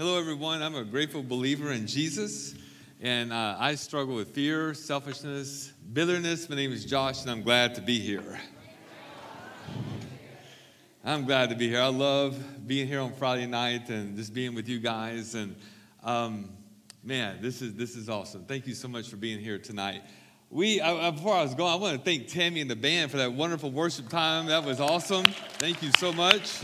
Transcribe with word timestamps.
Hello, 0.00 0.18
everyone. 0.18 0.62
I'm 0.62 0.76
a 0.76 0.82
grateful 0.82 1.22
believer 1.22 1.72
in 1.72 1.86
Jesus, 1.86 2.54
and 3.02 3.34
uh, 3.34 3.56
I 3.58 3.74
struggle 3.74 4.14
with 4.14 4.30
fear, 4.30 4.72
selfishness, 4.72 5.74
bitterness. 5.92 6.48
My 6.48 6.56
name 6.56 6.72
is 6.72 6.86
Josh, 6.86 7.20
and 7.20 7.30
I'm 7.30 7.42
glad 7.42 7.74
to 7.74 7.82
be 7.82 7.98
here. 8.00 8.40
I'm 11.04 11.26
glad 11.26 11.50
to 11.50 11.54
be 11.54 11.68
here. 11.68 11.82
I 11.82 11.88
love 11.88 12.66
being 12.66 12.88
here 12.88 13.00
on 13.00 13.12
Friday 13.12 13.44
night 13.44 13.90
and 13.90 14.16
just 14.16 14.32
being 14.32 14.54
with 14.54 14.70
you 14.70 14.78
guys. 14.78 15.34
And 15.34 15.54
um, 16.02 16.48
man, 17.04 17.42
this 17.42 17.60
is 17.60 17.74
this 17.74 17.94
is 17.94 18.08
awesome. 18.08 18.46
Thank 18.46 18.66
you 18.66 18.72
so 18.72 18.88
much 18.88 19.06
for 19.10 19.16
being 19.16 19.38
here 19.38 19.58
tonight. 19.58 20.00
We 20.48 20.78
before 20.78 21.34
I 21.34 21.42
was 21.42 21.54
going, 21.54 21.74
I 21.74 21.76
want 21.76 21.98
to 21.98 22.02
thank 22.02 22.26
Tammy 22.26 22.62
and 22.62 22.70
the 22.70 22.74
band 22.74 23.10
for 23.10 23.18
that 23.18 23.34
wonderful 23.34 23.70
worship 23.70 24.08
time. 24.08 24.46
That 24.46 24.64
was 24.64 24.80
awesome. 24.80 25.26
Thank 25.58 25.82
you 25.82 25.92
so 25.98 26.10
much. 26.10 26.62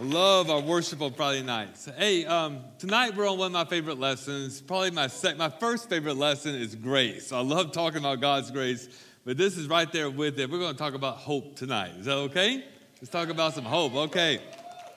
Love 0.00 0.48
our 0.48 0.60
worship 0.60 1.02
on 1.02 1.12
Friday 1.12 1.42
nights. 1.42 1.88
Hey, 1.96 2.24
um, 2.24 2.60
tonight 2.78 3.16
we're 3.16 3.28
on 3.28 3.36
one 3.36 3.46
of 3.46 3.52
my 3.52 3.64
favorite 3.64 3.98
lessons. 3.98 4.60
Probably 4.60 4.92
my 4.92 5.08
sec- 5.08 5.36
my 5.36 5.48
first 5.48 5.88
favorite 5.88 6.16
lesson 6.16 6.54
is 6.54 6.76
grace. 6.76 7.32
I 7.32 7.40
love 7.40 7.72
talking 7.72 7.98
about 7.98 8.20
God's 8.20 8.52
grace, 8.52 8.88
but 9.24 9.36
this 9.36 9.56
is 9.56 9.66
right 9.66 9.90
there 9.90 10.08
with 10.08 10.38
it. 10.38 10.48
We're 10.48 10.60
going 10.60 10.72
to 10.72 10.78
talk 10.78 10.94
about 10.94 11.16
hope 11.16 11.56
tonight. 11.56 11.94
Is 11.98 12.06
that 12.06 12.14
okay? 12.14 12.64
Let's 13.00 13.10
talk 13.10 13.28
about 13.28 13.54
some 13.54 13.64
hope. 13.64 13.92
Okay. 13.96 14.40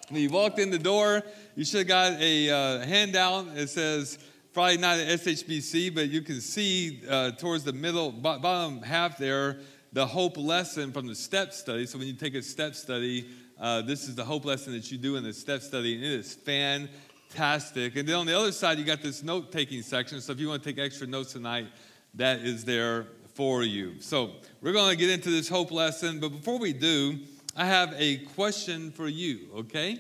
When 0.09 0.21
you 0.21 0.29
walked 0.29 0.59
in 0.59 0.69
the 0.69 0.77
door, 0.77 1.23
you 1.55 1.65
should 1.65 1.79
have 1.79 1.87
got 1.87 2.21
a 2.21 2.51
uh, 2.51 2.85
handout. 2.85 3.47
It 3.55 3.69
says 3.69 4.19
Friday 4.51 4.79
night 4.79 4.99
at 4.99 5.19
SHBC, 5.19 5.95
but 5.95 6.09
you 6.09 6.21
can 6.21 6.39
see 6.39 7.01
uh, 7.09 7.31
towards 7.31 7.63
the 7.63 7.73
middle, 7.73 8.11
bottom 8.11 8.83
half 8.83 9.17
there, 9.17 9.61
the 9.93 10.05
hope 10.05 10.37
lesson 10.37 10.91
from 10.91 11.07
the 11.07 11.15
step 11.15 11.53
study. 11.53 11.87
So 11.87 11.97
when 11.97 12.07
you 12.07 12.13
take 12.13 12.35
a 12.35 12.43
step 12.43 12.75
study, 12.75 13.27
uh, 13.61 13.83
this 13.83 14.09
is 14.09 14.15
the 14.15 14.25
hope 14.25 14.43
lesson 14.43 14.73
that 14.73 14.91
you 14.91 14.97
do 14.97 15.15
in 15.17 15.23
the 15.23 15.31
step 15.31 15.61
study, 15.61 15.93
and 15.93 16.03
it 16.03 16.11
is 16.11 16.33
fantastic. 16.33 17.95
And 17.95 18.09
then 18.09 18.15
on 18.15 18.25
the 18.25 18.35
other 18.37 18.51
side, 18.51 18.79
you 18.79 18.83
got 18.83 19.03
this 19.03 19.21
note 19.21 19.51
taking 19.51 19.83
section. 19.83 20.19
So 20.19 20.31
if 20.31 20.39
you 20.39 20.47
want 20.47 20.63
to 20.63 20.69
take 20.73 20.83
extra 20.83 21.05
notes 21.05 21.33
tonight, 21.33 21.67
that 22.15 22.39
is 22.39 22.65
there 22.65 23.05
for 23.35 23.61
you. 23.61 24.01
So 24.01 24.31
we're 24.61 24.73
going 24.73 24.89
to 24.89 24.97
get 24.97 25.11
into 25.11 25.29
this 25.29 25.47
hope 25.47 25.71
lesson, 25.71 26.19
but 26.19 26.29
before 26.29 26.57
we 26.57 26.73
do, 26.73 27.19
I 27.55 27.65
have 27.65 27.93
a 27.97 28.17
question 28.35 28.91
for 28.91 29.07
you, 29.07 29.49
okay? 29.55 29.99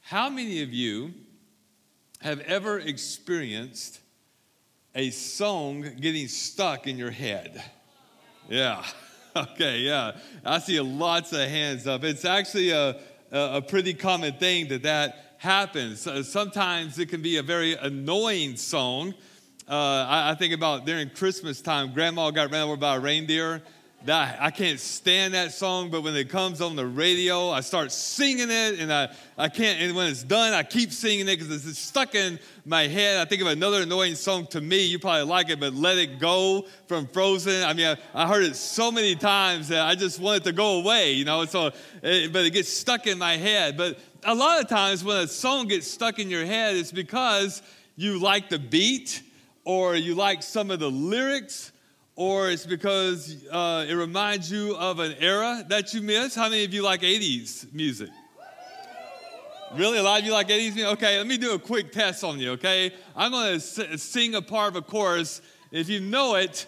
How 0.00 0.28
many 0.28 0.62
of 0.62 0.72
you 0.72 1.14
have 2.20 2.40
ever 2.40 2.80
experienced 2.80 4.00
a 4.94 5.10
song 5.10 5.86
getting 6.00 6.26
stuck 6.26 6.88
in 6.88 6.98
your 6.98 7.12
head? 7.12 7.62
Yeah. 8.48 8.84
Okay, 9.36 9.78
yeah. 9.78 10.12
I 10.44 10.58
see 10.58 10.78
lots 10.80 11.32
of 11.32 11.48
hands 11.48 11.86
up. 11.86 12.04
It's 12.04 12.26
actually 12.26 12.70
a, 12.70 12.98
a 13.30 13.62
pretty 13.62 13.94
common 13.94 14.34
thing 14.34 14.68
that 14.68 14.82
that 14.82 15.36
happens. 15.38 16.06
Sometimes 16.28 16.98
it 16.98 17.08
can 17.08 17.22
be 17.22 17.38
a 17.38 17.42
very 17.42 17.74
annoying 17.74 18.56
song. 18.56 19.14
Uh, 19.66 19.74
I, 19.74 20.30
I, 20.32 20.34
think 20.34 20.52
about 20.52 20.84
during 20.84 21.08
Christmas 21.08 21.62
time, 21.62 21.94
grandma 21.94 22.30
got 22.30 22.50
ran 22.50 22.62
over 22.64 22.76
by 22.76 22.96
a 22.96 23.00
reindeer 23.00 23.62
that 24.04 24.38
I 24.40 24.50
can't 24.50 24.80
stand 24.80 25.34
that 25.34 25.52
song, 25.52 25.90
but 25.90 26.02
when 26.02 26.16
it 26.16 26.28
comes 26.28 26.60
on 26.60 26.74
the 26.74 26.86
radio, 26.86 27.50
I 27.50 27.60
start 27.60 27.92
singing 27.92 28.50
it, 28.50 28.80
and 28.80 28.92
I, 28.92 29.14
I 29.38 29.48
can't. 29.48 29.80
And 29.80 29.94
when 29.94 30.08
it's 30.08 30.22
done, 30.22 30.52
I 30.52 30.62
keep 30.62 30.92
singing 30.92 31.28
it 31.28 31.38
because 31.38 31.66
it's 31.66 31.78
stuck 31.78 32.14
in 32.14 32.38
my 32.64 32.88
head. 32.88 33.18
I 33.18 33.24
think 33.24 33.42
of 33.42 33.48
another 33.48 33.82
annoying 33.82 34.14
song 34.14 34.46
to 34.48 34.60
me. 34.60 34.84
You 34.86 34.98
probably 34.98 35.24
like 35.24 35.50
it, 35.50 35.60
but 35.60 35.74
"Let 35.74 35.98
It 35.98 36.18
Go" 36.18 36.66
from 36.88 37.06
Frozen. 37.06 37.62
I 37.62 37.72
mean, 37.74 37.86
I, 37.86 38.24
I 38.24 38.26
heard 38.28 38.44
it 38.44 38.56
so 38.56 38.90
many 38.90 39.14
times 39.14 39.68
that 39.68 39.86
I 39.86 39.94
just 39.94 40.20
want 40.20 40.38
it 40.38 40.44
to 40.44 40.52
go 40.52 40.80
away, 40.80 41.12
you 41.12 41.24
know. 41.24 41.44
So, 41.44 41.70
it, 42.02 42.32
but 42.32 42.44
it 42.44 42.50
gets 42.50 42.68
stuck 42.68 43.06
in 43.06 43.18
my 43.18 43.36
head. 43.36 43.76
But 43.76 43.98
a 44.24 44.34
lot 44.34 44.60
of 44.60 44.68
times, 44.68 45.04
when 45.04 45.16
a 45.16 45.26
song 45.26 45.68
gets 45.68 45.86
stuck 45.86 46.18
in 46.18 46.28
your 46.28 46.44
head, 46.44 46.76
it's 46.76 46.92
because 46.92 47.62
you 47.96 48.18
like 48.18 48.48
the 48.48 48.58
beat, 48.58 49.22
or 49.64 49.94
you 49.94 50.14
like 50.14 50.42
some 50.42 50.70
of 50.70 50.80
the 50.80 50.90
lyrics 50.90 51.71
or 52.16 52.50
it's 52.50 52.66
because 52.66 53.44
uh, 53.50 53.86
it 53.88 53.94
reminds 53.94 54.50
you 54.50 54.76
of 54.76 54.98
an 54.98 55.14
era 55.18 55.64
that 55.68 55.94
you 55.94 56.02
miss. 56.02 56.34
How 56.34 56.48
many 56.48 56.64
of 56.64 56.74
you 56.74 56.82
like 56.82 57.02
80s 57.02 57.72
music? 57.72 58.10
Really? 59.74 59.98
A 59.98 60.02
lot 60.02 60.20
of 60.20 60.26
you 60.26 60.32
like 60.32 60.48
80s 60.48 60.74
music? 60.74 60.84
Okay, 60.92 61.16
let 61.16 61.26
me 61.26 61.38
do 61.38 61.54
a 61.54 61.58
quick 61.58 61.92
test 61.92 62.22
on 62.24 62.38
you, 62.38 62.52
okay? 62.52 62.92
I'm 63.16 63.30
going 63.30 63.58
to 63.58 63.98
sing 63.98 64.34
a 64.34 64.42
part 64.42 64.68
of 64.68 64.76
a 64.76 64.82
chorus. 64.82 65.40
If 65.70 65.88
you 65.88 66.00
know 66.00 66.34
it, 66.34 66.66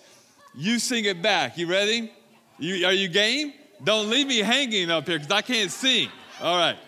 you 0.55 0.79
sing 0.79 1.05
it 1.05 1.21
back. 1.21 1.59
You 1.59 1.67
ready? 1.67 2.11
You, 2.59 2.87
are 2.87 2.93
you 2.93 3.09
game? 3.09 3.53
Don't 3.83 4.09
leave 4.09 4.27
me 4.27 4.39
hanging 4.39 4.91
up 4.91 5.07
here 5.07 5.19
because 5.19 5.33
I 5.33 5.43
can't 5.43 5.71
sing. 5.71 6.09
All 6.41 6.57
right. 6.57 6.79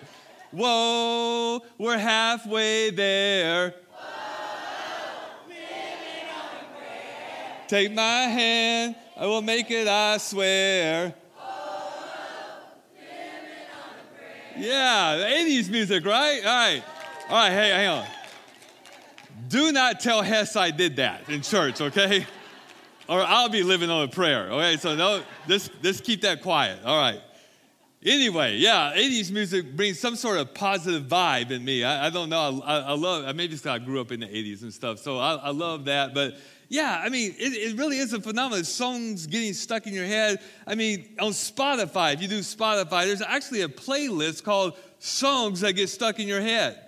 Whoa, 0.53 1.61
we're 1.77 1.99
halfway 1.99 2.91
there. 2.91 3.75
Take 7.69 7.93
my 7.93 8.03
hand, 8.03 8.95
I 9.17 9.27
will 9.27 9.43
make 9.43 9.71
it, 9.73 9.89
I 9.89 10.19
swear. 10.19 11.15
Yeah, 14.57 15.17
the 15.17 15.25
80s 15.25 15.69
music, 15.69 16.07
right? 16.07 16.41
All 16.45 16.45
right. 16.45 16.83
All 17.29 17.37
right, 17.37 17.51
hey, 17.51 17.71
hang 17.71 17.89
on. 17.89 18.07
Do 19.49 19.73
not 19.73 20.01
tell 20.01 20.23
Hess 20.23 20.57
I 20.57 20.71
did 20.71 20.97
that 20.97 21.29
in 21.29 21.43
church, 21.43 21.81
okay? 21.81 22.25
Or 23.09 23.21
I'll 23.21 23.49
be 23.49 23.63
living 23.63 23.91
on 23.91 24.05
a 24.05 24.09
prayer, 24.09 24.51
okay? 24.53 24.77
So 24.77 24.95
no, 24.95 25.23
just, 25.49 25.71
just 25.83 26.05
keep 26.05 26.23
that 26.23 26.43
quiet, 26.43 26.79
all 26.85 26.97
right? 26.97 27.21
Anyway, 28.05 28.57
yeah, 28.59 28.93
80s 28.95 29.33
music 29.33 29.75
brings 29.75 29.99
some 29.99 30.15
sort 30.15 30.39
of 30.39 30.55
positive 30.55 31.05
vibe 31.09 31.51
in 31.51 31.65
me. 31.65 31.83
I, 31.83 32.07
I 32.07 32.11
don't 32.11 32.29
know, 32.29 32.63
I, 32.65 32.79
I 32.79 32.93
love, 32.93 33.25
I 33.25 33.33
maybe 33.33 33.55
it's 33.55 33.63
because 33.63 33.81
I 33.81 33.85
grew 33.85 34.01
up 34.01 34.13
in 34.13 34.21
the 34.21 34.27
80s 34.27 34.63
and 34.63 34.73
stuff, 34.73 35.01
so 35.01 35.19
I, 35.19 35.35
I 35.35 35.51
love 35.51 35.87
that, 35.87 36.15
but 36.15 36.37
yeah, 36.69 37.01
I 37.05 37.09
mean, 37.09 37.35
it, 37.39 37.53
it, 37.53 37.79
really 37.79 37.99
is 37.99 38.13
a 38.13 38.21
phenomenon. 38.21 38.65
Songs 38.65 39.27
getting 39.27 39.53
stuck 39.53 39.87
in 39.87 39.95
your 39.95 40.05
head. 40.05 40.41
I 40.67 40.75
mean, 40.75 41.15
on 41.21 41.31
Spotify, 41.31 42.15
if 42.15 42.23
you 42.23 42.29
do 42.29 42.41
Spotify, 42.41 43.05
there's 43.05 43.23
actually 43.23 43.63
a 43.63 43.69
playlist 43.69 44.43
called 44.43 44.77
Songs 44.99 45.61
That 45.61 45.75
Get 45.75 45.89
Stuck 45.89 46.19
in 46.19 46.27
Your 46.27 46.41
Head. 46.41 46.83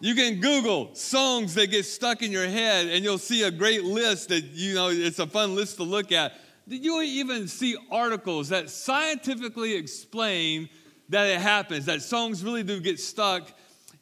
You 0.00 0.14
can 0.14 0.40
Google 0.40 0.94
songs 0.94 1.54
that 1.54 1.66
get 1.72 1.84
stuck 1.84 2.22
in 2.22 2.30
your 2.30 2.46
head, 2.46 2.86
and 2.86 3.04
you'll 3.04 3.18
see 3.18 3.42
a 3.42 3.50
great 3.50 3.82
list 3.82 4.28
that, 4.28 4.44
you 4.44 4.74
know, 4.74 4.90
it's 4.90 5.18
a 5.18 5.26
fun 5.26 5.56
list 5.56 5.76
to 5.78 5.82
look 5.82 6.12
at. 6.12 6.34
Did 6.68 6.84
You'll 6.84 7.02
even 7.02 7.48
see 7.48 7.76
articles 7.90 8.50
that 8.50 8.70
scientifically 8.70 9.74
explain 9.74 10.68
that 11.08 11.26
it 11.26 11.40
happens, 11.40 11.86
that 11.86 12.02
songs 12.02 12.44
really 12.44 12.62
do 12.62 12.80
get 12.80 13.00
stuck 13.00 13.50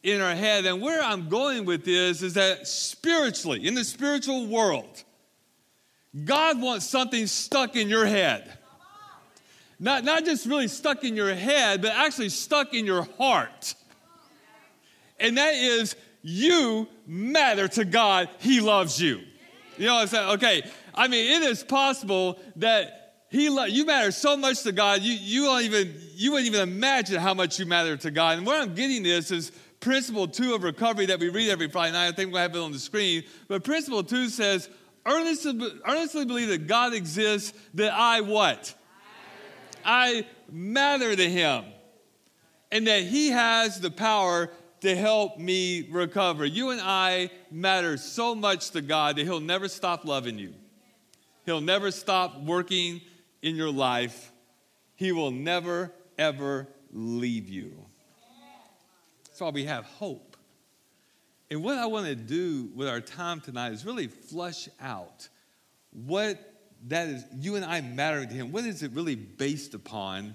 in 0.07 0.21
our 0.21 0.37
head. 0.37 0.65
And 0.67 0.81
where 0.81 1.03
I'm 1.03 1.29
going 1.29 1.65
with 1.65 1.85
this 1.85 2.23
is 2.23 2.35
that 2.35 2.69
spiritually, 2.69 3.67
in 3.67 3.75
the 3.75 3.85
spiritual 3.85 4.47
world, 4.47 5.03
God 6.25 6.61
wants 6.61 6.87
something 6.87 7.27
stuck 7.27 7.75
in 7.75 7.89
your 7.89 8.07
head. 8.07 8.57
Not, 9.81 10.05
not 10.05 10.25
just 10.25 10.47
really 10.47 10.69
stuck 10.69 11.03
in 11.05 11.17
your 11.17 11.35
head, 11.35 11.83
but 11.83 11.91
actually 11.91 12.29
stuck 12.29 12.73
in 12.73 12.87
your 12.87 13.03
heart. 13.19 13.75
And 15.19 15.37
that 15.39 15.55
is, 15.55 15.97
you 16.23 16.87
matter 17.07 17.67
to 17.69 17.85
God. 17.85 18.31
He 18.39 18.61
loves 18.61 19.01
you. 19.01 19.21
You 19.77 19.87
know 19.87 19.95
what 19.95 20.03
I'm 20.03 20.09
saying? 20.09 20.29
Okay. 20.31 20.71
I 20.95 21.09
mean, 21.09 21.43
it 21.43 21.51
is 21.51 21.65
possible 21.65 22.39
that 22.57 23.25
he 23.29 23.51
lo- 23.51 23.65
you 23.65 23.85
matter 23.85 24.13
so 24.13 24.37
much 24.37 24.63
to 24.63 24.73
God, 24.73 25.03
you, 25.03 25.13
you, 25.13 25.45
don't 25.45 25.63
even, 25.63 25.95
you 26.15 26.31
wouldn't 26.33 26.47
even 26.47 26.61
imagine 26.61 27.21
how 27.21 27.35
much 27.35 27.59
you 27.59 27.67
matter 27.67 27.97
to 27.97 28.11
God. 28.11 28.39
And 28.39 28.47
where 28.47 28.61
I'm 28.61 28.75
getting 28.75 29.03
this 29.03 29.31
is 29.31 29.53
principle 29.87 30.27
two 30.27 30.53
of 30.53 30.65
recovery 30.65 31.07
that 31.07 31.21
we 31.21 31.29
read 31.29 31.49
every 31.49 31.69
Friday 31.69 31.93
night. 31.93 32.09
I 32.09 32.13
think 32.13 32.33
we'll 32.33 32.43
have 32.43 32.57
it 32.57 32.59
on 32.59 32.73
the 32.73 32.79
screen. 32.79 33.23
But 33.47 33.63
principle 33.63 34.03
two 34.03 34.29
says, 34.29 34.69
earnestly, 35.07 35.57
earnestly 35.87 36.25
believe 36.25 36.49
that 36.49 36.67
God 36.67 36.93
exists, 36.93 37.57
that 37.75 37.93
I 37.93 38.21
what? 38.21 38.75
I 39.85 40.27
matter 40.51 41.15
to 41.15 41.31
him. 41.31 41.67
And 42.73 42.89
that 42.89 43.05
he 43.05 43.31
has 43.31 43.79
the 43.81 43.93
power 43.93 44.51
to 44.81 44.97
help 44.97 45.39
me 45.39 45.89
recover. 45.89 46.45
You 46.45 46.71
and 46.71 46.81
I 46.81 47.31
matter 47.53 47.97
so 47.97 48.35
much 48.35 48.73
to 48.73 48.83
God 48.83 49.15
that 49.15 49.23
he'll 49.23 49.39
never 49.39 49.69
stop 49.69 50.05
loving 50.05 50.37
you. 50.37 50.53
He'll 51.45 51.61
never 51.61 51.93
stop 51.93 52.41
working 52.41 53.03
in 53.41 53.55
your 53.55 53.71
life. 53.71 54.33
He 54.97 55.13
will 55.13 55.31
never, 55.31 55.93
ever 56.19 56.67
leave 56.91 57.49
you. 57.49 57.86
That's 59.37 59.43
why 59.43 59.51
we 59.51 59.65
have 59.65 59.85
hope. 59.85 60.35
And 61.51 61.63
what 61.63 61.77
I 61.77 61.85
want 61.85 62.07
to 62.07 62.15
do 62.15 62.71
with 62.75 62.89
our 62.89 63.03
time 63.03 63.43
tonight 63.43 63.75
is 63.75 63.85
really 63.85 64.07
flush 64.07 64.67
out 64.81 65.29
what 65.91 66.39
that 66.87 67.09
is, 67.09 67.23
you 67.35 67.57
and 67.57 67.63
I 67.63 67.83
mattering 67.83 68.31
to 68.31 68.35
Him. 68.35 68.51
What 68.51 68.65
is 68.65 68.83
it 68.83 68.93
really 68.93 69.15
based 69.15 69.75
upon? 69.75 70.35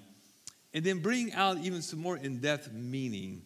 And 0.75 0.85
then 0.85 0.99
bring 0.99 1.33
out 1.33 1.57
even 1.57 1.81
some 1.81 1.97
more 1.97 2.15
in 2.15 2.41
depth 2.41 2.71
meaning 2.73 3.41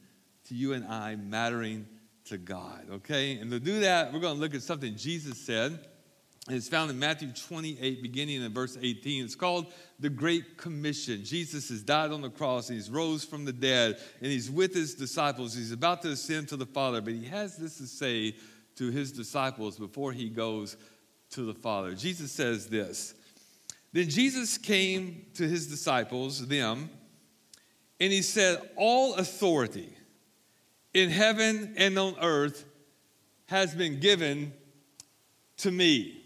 to 0.49 0.55
you 0.55 0.73
and 0.73 0.83
I 0.83 1.15
mattering 1.15 1.87
to 2.25 2.37
God, 2.37 2.87
okay? 2.91 3.37
And 3.37 3.49
to 3.51 3.59
do 3.61 3.79
that, 3.79 4.11
we're 4.11 4.19
going 4.19 4.35
to 4.35 4.41
look 4.41 4.55
at 4.55 4.61
something 4.61 4.97
Jesus 4.97 5.37
said 5.37 5.79
It's 6.47 6.69
found 6.69 6.91
in 6.91 6.99
Matthew 6.99 7.31
28, 7.31 8.03
beginning 8.03 8.43
in 8.43 8.53
verse 8.53 8.77
18. 8.79 9.25
It's 9.25 9.33
called 9.33 9.73
the 9.99 10.11
Great 10.11 10.57
Commission. 10.57 11.23
Jesus 11.23 11.69
has 11.69 11.81
died 11.81 12.11
on 12.11 12.21
the 12.21 12.29
cross, 12.29 12.69
and 12.69 12.77
he's 12.77 12.91
rose 12.91 13.25
from 13.25 13.45
the 13.45 13.53
dead, 13.53 13.97
and 14.21 14.31
he's 14.31 14.51
with 14.51 14.71
his 14.71 14.93
disciples. 14.93 15.55
He's 15.55 15.71
about 15.71 16.03
to 16.03 16.09
ascend 16.09 16.49
to 16.49 16.55
the 16.55 16.67
Father, 16.67 17.01
but 17.01 17.13
he 17.13 17.25
has 17.25 17.57
this 17.57 17.77
to 17.79 17.87
say 17.87 18.35
to 18.75 18.91
his 18.91 19.11
disciples 19.11 19.79
before 19.79 20.11
he 20.11 20.29
goes 20.29 20.77
to 21.31 21.45
the 21.45 21.53
Father. 21.53 21.95
Jesus 21.95 22.31
says 22.31 22.67
this 22.67 23.15
Then 23.91 24.07
Jesus 24.07 24.59
came 24.59 25.25
to 25.33 25.47
his 25.47 25.65
disciples, 25.65 26.47
them, 26.47 26.91
and 27.99 28.13
he 28.13 28.21
said, 28.21 28.61
All 28.75 29.15
authority 29.15 29.97
in 30.93 31.09
heaven 31.09 31.73
and 31.75 31.97
on 31.97 32.15
earth 32.21 32.65
has 33.47 33.73
been 33.73 33.99
given 33.99 34.53
to 35.57 35.71
me. 35.71 36.21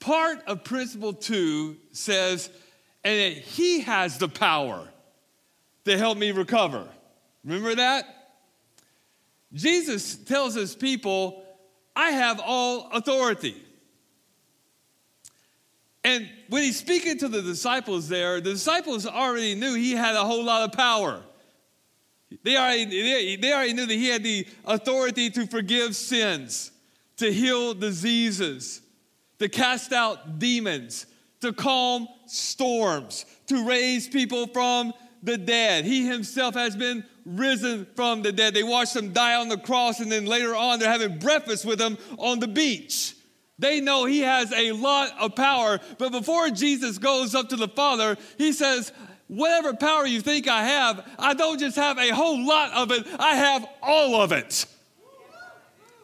Part 0.00 0.42
of 0.46 0.64
principle 0.64 1.12
two 1.12 1.76
says, 1.92 2.50
and 3.04 3.34
he 3.34 3.80
has 3.80 4.18
the 4.18 4.28
power 4.28 4.88
to 5.84 5.98
help 5.98 6.18
me 6.18 6.30
recover. 6.30 6.86
Remember 7.44 7.74
that? 7.74 8.04
Jesus 9.52 10.16
tells 10.16 10.54
his 10.54 10.74
people, 10.74 11.42
I 11.96 12.10
have 12.10 12.40
all 12.44 12.90
authority. 12.92 13.56
And 16.04 16.28
when 16.48 16.62
he's 16.62 16.78
speaking 16.78 17.18
to 17.18 17.28
the 17.28 17.42
disciples 17.42 18.08
there, 18.08 18.40
the 18.40 18.52
disciples 18.52 19.06
already 19.06 19.54
knew 19.54 19.74
he 19.74 19.92
had 19.92 20.14
a 20.14 20.24
whole 20.24 20.44
lot 20.44 20.68
of 20.68 20.72
power. 20.76 21.22
They 22.44 22.56
already, 22.56 23.36
they 23.36 23.52
already 23.52 23.72
knew 23.72 23.86
that 23.86 23.94
he 23.94 24.08
had 24.08 24.22
the 24.22 24.46
authority 24.64 25.30
to 25.30 25.46
forgive 25.46 25.96
sins, 25.96 26.70
to 27.16 27.32
heal 27.32 27.74
diseases, 27.74 28.82
to 29.38 29.48
cast 29.48 29.92
out 29.92 30.38
demons, 30.38 31.06
to 31.40 31.52
calm 31.52 32.08
storms, 32.26 33.24
to 33.46 33.66
raise 33.66 34.08
people 34.08 34.46
from 34.48 34.92
the 35.22 35.36
dead. 35.36 35.84
He 35.84 36.06
himself 36.06 36.54
has 36.54 36.76
been 36.76 37.04
risen 37.24 37.86
from 37.94 38.22
the 38.22 38.32
dead. 38.32 38.54
They 38.54 38.62
watched 38.62 38.96
him 38.96 39.12
die 39.12 39.34
on 39.34 39.48
the 39.48 39.58
cross, 39.58 40.00
and 40.00 40.10
then 40.10 40.26
later 40.26 40.54
on, 40.54 40.78
they're 40.78 40.90
having 40.90 41.18
breakfast 41.18 41.64
with 41.64 41.80
him 41.80 41.98
on 42.18 42.40
the 42.40 42.48
beach. 42.48 43.14
They 43.58 43.80
know 43.80 44.04
he 44.04 44.20
has 44.20 44.52
a 44.52 44.72
lot 44.72 45.12
of 45.20 45.34
power, 45.34 45.80
but 45.98 46.12
before 46.12 46.50
Jesus 46.50 46.98
goes 46.98 47.34
up 47.34 47.48
to 47.48 47.56
the 47.56 47.68
Father, 47.68 48.16
he 48.36 48.52
says, 48.52 48.92
Whatever 49.26 49.74
power 49.74 50.06
you 50.06 50.22
think 50.22 50.48
I 50.48 50.64
have, 50.64 51.06
I 51.18 51.34
don't 51.34 51.58
just 51.58 51.76
have 51.76 51.98
a 51.98 52.14
whole 52.14 52.46
lot 52.46 52.72
of 52.72 52.90
it, 52.92 53.06
I 53.18 53.34
have 53.34 53.68
all 53.82 54.20
of 54.22 54.32
it. 54.32 54.64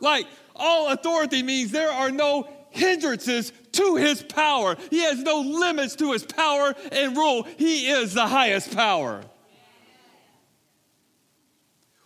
Like, 0.00 0.26
all 0.54 0.88
authority 0.88 1.42
means 1.42 1.70
there 1.70 1.90
are 1.90 2.10
no 2.10 2.48
hindrances 2.74 3.52
to 3.72 3.96
his 3.96 4.22
power. 4.22 4.76
He 4.90 5.02
has 5.02 5.22
no 5.22 5.40
limits 5.40 5.96
to 5.96 6.12
his 6.12 6.24
power 6.24 6.74
and 6.92 7.16
rule. 7.16 7.44
He 7.56 7.88
is 7.88 8.14
the 8.14 8.26
highest 8.26 8.74
power. 8.74 9.22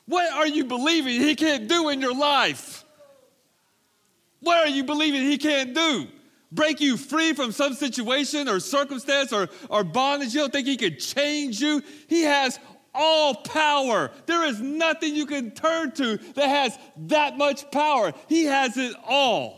What 0.06 0.32
are 0.32 0.46
you 0.46 0.64
believing 0.64 1.20
he 1.20 1.34
can't 1.34 1.68
do 1.68 1.88
in 1.90 2.00
your 2.00 2.14
life? 2.14 2.84
What 4.40 4.66
are 4.66 4.70
you 4.70 4.84
believing 4.84 5.22
he 5.22 5.36
can't 5.36 5.74
do? 5.74 6.06
Break 6.50 6.80
you 6.80 6.96
free 6.96 7.34
from 7.34 7.52
some 7.52 7.74
situation 7.74 8.48
or 8.48 8.58
circumstance 8.58 9.32
or, 9.32 9.48
or 9.68 9.84
bondage. 9.84 10.32
You 10.32 10.40
don't 10.40 10.52
think 10.52 10.66
he 10.66 10.78
could 10.78 10.98
change 10.98 11.60
you? 11.60 11.82
He 12.08 12.22
has 12.22 12.58
all 12.94 13.34
power. 13.34 14.10
There 14.24 14.44
is 14.46 14.60
nothing 14.60 15.14
you 15.14 15.26
can 15.26 15.50
turn 15.50 15.92
to 15.92 16.16
that 16.16 16.48
has 16.48 16.78
that 17.08 17.36
much 17.36 17.70
power. 17.70 18.12
He 18.28 18.44
has 18.44 18.78
it 18.78 18.94
all. 19.06 19.57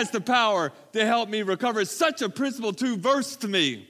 Has 0.00 0.10
the 0.10 0.22
power 0.22 0.72
to 0.94 1.04
help 1.04 1.28
me 1.28 1.42
recover. 1.42 1.82
It's 1.82 1.90
such 1.90 2.22
a 2.22 2.30
principle 2.30 2.72
two 2.72 2.96
verse 2.96 3.36
to 3.36 3.48
me. 3.48 3.86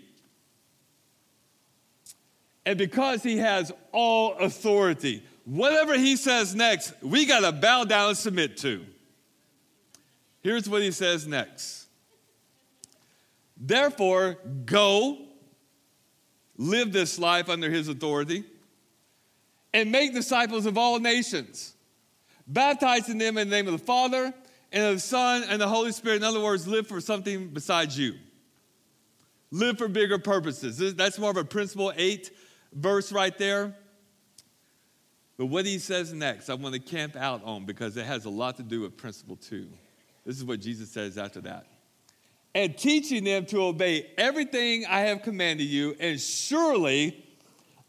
And 2.66 2.76
because 2.76 3.22
he 3.22 3.38
has 3.38 3.70
all 3.92 4.36
authority, 4.38 5.22
whatever 5.44 5.96
he 5.96 6.16
says 6.16 6.52
next, 6.52 6.94
we 7.00 7.26
got 7.26 7.42
to 7.42 7.52
bow 7.52 7.84
down 7.84 8.08
and 8.08 8.18
submit 8.18 8.56
to. 8.56 8.84
Here's 10.40 10.68
what 10.68 10.82
he 10.82 10.90
says 10.90 11.28
next. 11.28 11.86
Therefore, 13.56 14.36
go, 14.64 15.16
live 16.56 16.92
this 16.92 17.20
life 17.20 17.48
under 17.48 17.70
his 17.70 17.86
authority, 17.86 18.42
and 19.72 19.92
make 19.92 20.12
disciples 20.12 20.66
of 20.66 20.76
all 20.76 20.98
nations, 20.98 21.72
baptizing 22.48 23.18
them 23.18 23.38
in 23.38 23.48
the 23.48 23.54
name 23.54 23.68
of 23.68 23.78
the 23.78 23.86
Father 23.86 24.34
and 24.72 24.96
the 24.96 25.00
Son 25.00 25.44
and 25.48 25.60
the 25.60 25.68
Holy 25.68 25.92
Spirit. 25.92 26.16
In 26.16 26.24
other 26.24 26.40
words, 26.40 26.66
live 26.66 26.86
for 26.86 27.00
something 27.00 27.48
besides 27.48 27.98
you. 27.98 28.14
Live 29.50 29.78
for 29.78 29.88
bigger 29.88 30.18
purposes. 30.18 30.94
That's 30.94 31.18
more 31.18 31.30
of 31.30 31.36
a 31.36 31.44
principle 31.44 31.92
eight 31.96 32.30
verse 32.72 33.10
right 33.10 33.36
there. 33.36 33.74
But 35.36 35.46
what 35.46 35.66
he 35.66 35.78
says 35.78 36.12
next, 36.12 36.50
I 36.50 36.54
want 36.54 36.74
to 36.74 36.80
camp 36.80 37.16
out 37.16 37.42
on 37.44 37.64
because 37.64 37.96
it 37.96 38.04
has 38.04 38.26
a 38.26 38.30
lot 38.30 38.58
to 38.58 38.62
do 38.62 38.82
with 38.82 38.96
principle 38.96 39.36
two. 39.36 39.68
This 40.24 40.36
is 40.36 40.44
what 40.44 40.60
Jesus 40.60 40.90
says 40.90 41.16
after 41.18 41.40
that. 41.40 41.66
And 42.54 42.76
teaching 42.76 43.24
them 43.24 43.46
to 43.46 43.62
obey 43.62 44.10
everything 44.18 44.84
I 44.86 45.00
have 45.00 45.22
commanded 45.22 45.64
you, 45.64 45.96
and 45.98 46.20
surely 46.20 47.24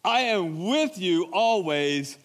I 0.04 0.22
am 0.22 0.66
with 0.66 0.98
you 0.98 1.30
always 1.34 2.18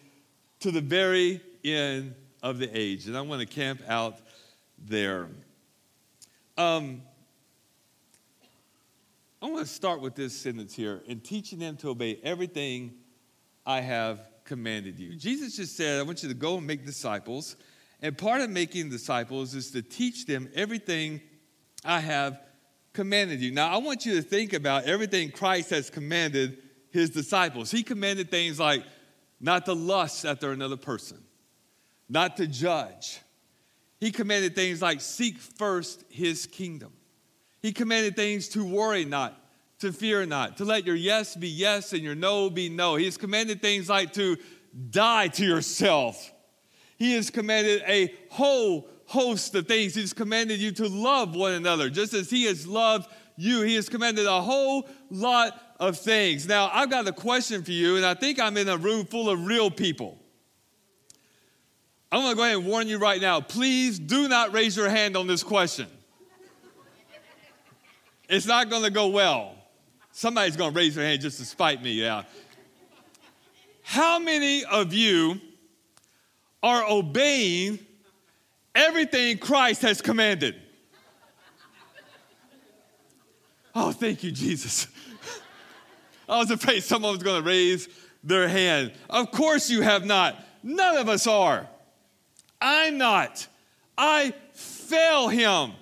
to 0.61 0.71
the 0.71 0.81
very 0.81 1.41
end 1.65 2.15
of 2.43 2.59
the 2.59 2.71
age. 2.73 3.07
And 3.07 3.17
I 3.17 3.23
want 3.23 3.41
to 3.41 3.47
camp 3.47 3.83
out 3.89 4.19
there. 4.89 5.29
Um, 6.57 7.03
I 9.43 9.47
want 9.47 9.67
to 9.67 9.73
start 9.73 10.01
with 10.01 10.15
this 10.15 10.37
sentence 10.37 10.75
here 10.75 11.03
in 11.07 11.21
teaching 11.21 11.59
them 11.59 11.77
to 11.79 11.91
obey 11.91 12.19
everything 12.23 12.95
I 13.65 13.81
have 13.81 14.29
commanded 14.45 14.99
you. 14.99 15.15
Jesus 15.17 15.57
just 15.57 15.77
said, 15.77 16.01
I 16.01 16.03
want 16.03 16.23
you 16.23 16.29
to 16.29 16.35
go 16.35 16.57
and 16.57 16.67
make 16.67 16.87
disciples. 16.87 17.57
And 18.01 18.17
part 18.17 18.41
of 18.41 18.51
making 18.51 18.91
disciples 18.91 19.55
is 19.55 19.71
to 19.73 19.83
teach 19.83 20.27
them 20.27 20.49
everything 20.55 21.21
I 21.85 22.01
have 22.01 22.41
commanded 22.93 23.41
you. 23.41 23.53
Now, 23.53 23.69
I 23.69 23.79
want 23.79 24.07
you 24.07 24.15
to 24.17 24.23
think 24.23 24.53
about 24.53 24.85
everything 24.85 25.31
Christ 25.31 25.71
has 25.71 25.91
commanded 25.91 26.59
his 26.91 27.11
disciples. 27.11 27.71
He 27.71 27.83
commanded 27.83 28.31
things 28.31 28.59
like 28.59 28.83
not 29.41 29.67
to 29.67 29.75
lust 29.75 30.25
after 30.25 30.53
another 30.53 30.77
person, 30.77 31.19
not 32.09 32.39
to 32.39 32.47
judge, 32.47 33.21
he 33.99 34.11
commanded 34.11 34.55
things 34.55 34.83
like 34.83 35.01
seek 35.01 35.39
first 35.39 36.05
his 36.11 36.47
kingdom. 36.47 36.93
He 37.61 37.73
commanded 37.73 38.17
things 38.17 38.49
to 38.51 38.65
worry 38.65 39.05
not, 39.05 39.41
to 39.81 39.93
fear 39.93 40.27
not, 40.27 40.59
to 40.59 40.65
let 40.65 40.87
your 40.87 40.97
yes 40.97 41.35
be 41.35 41.49
yes 41.49 41.93
and 41.93 42.03
your 42.03 42.15
no 42.15 42.51
be 42.51 42.69
no. 42.69 42.97
He 42.97 43.07
has 43.07 43.17
commanded 43.17 43.63
things 43.63 43.89
like 43.89 44.13
to 44.15 44.37
die 44.91 45.29
to 45.29 45.45
yourself. 45.45 46.33
He 46.99 47.15
has 47.15 47.31
commanded 47.31 47.83
a 47.87 48.15
whole 48.31 48.89
host 49.07 49.55
of 49.55 49.67
things. 49.67 49.95
He's 49.95 50.13
commanded 50.13 50.61
you 50.61 50.73
to 50.73 50.89
love 50.89 51.35
one 51.35 51.53
another 51.53 51.89
just 51.91 52.15
as 52.15 52.31
he 52.31 52.45
has 52.45 52.67
loved 52.67 53.09
you. 53.37 53.63
He 53.63 53.75
has 53.75 53.89
commanded 53.89 54.27
a 54.27 54.41
whole 54.41 54.89
lot 55.11 55.61
of 55.79 55.99
things. 55.99 56.47
Now, 56.47 56.71
I've 56.73 56.91
got 56.91 57.07
a 57.07 57.13
question 57.13 57.63
for 57.63 57.73
you, 57.73 57.97
and 57.97 58.05
I 58.05 58.15
think 58.15 58.41
I'm 58.41 58.57
in 58.57 58.69
a 58.69 58.77
room 58.77 59.07
full 59.07 59.29
of 59.29 59.47
real 59.47 59.71
people. 59.71 60.19
I'm 62.13 62.21
going 62.21 62.33
to 62.33 62.37
go 62.37 62.43
ahead 62.45 62.57
and 62.57 62.67
warn 62.67 62.87
you 62.89 62.99
right 62.99 63.21
now. 63.21 63.41
Please 63.41 63.99
do 63.99 64.29
not 64.29 64.53
raise 64.53 64.77
your 64.77 64.89
hand 64.89 65.17
on 65.17 65.27
this 65.27 65.43
question. 65.43 65.87
It's 68.29 68.47
not 68.47 68.71
going 68.71 68.83
to 68.83 68.91
go 68.91 69.09
well. 69.09 69.55
Somebody's 70.13 70.57
going 70.57 70.73
to 70.73 70.77
raise 70.77 70.95
their 70.95 71.05
hand 71.05 71.21
just 71.21 71.39
to 71.39 71.45
spite 71.45 71.83
me. 71.83 71.93
Yeah. 71.93 72.23
How 73.83 74.19
many 74.19 74.65
of 74.65 74.93
you 74.93 75.41
are 76.63 76.85
obeying 76.89 77.79
everything 78.75 79.39
Christ 79.39 79.83
has 79.83 80.01
commanded? 80.01 80.57
Oh, 83.75 83.93
thank 83.93 84.25
you, 84.25 84.33
Jesus. 84.33 84.89
I 86.29 86.39
was 86.39 86.51
afraid 86.51 86.83
someone 86.83 87.13
was 87.13 87.23
going 87.23 87.43
to 87.43 87.47
raise 87.47 87.89
their 88.25 88.49
hand. 88.49 88.93
Of 89.11 89.31
course, 89.31 89.69
you 89.69 89.83
have 89.83 90.05
not. 90.05 90.43
None 90.63 90.97
of 90.97 91.09
us 91.09 91.27
are. 91.27 91.69
I'm 92.61 92.99
not. 92.99 93.47
I 93.99 94.33
fail 94.53 95.29
him 95.29 95.73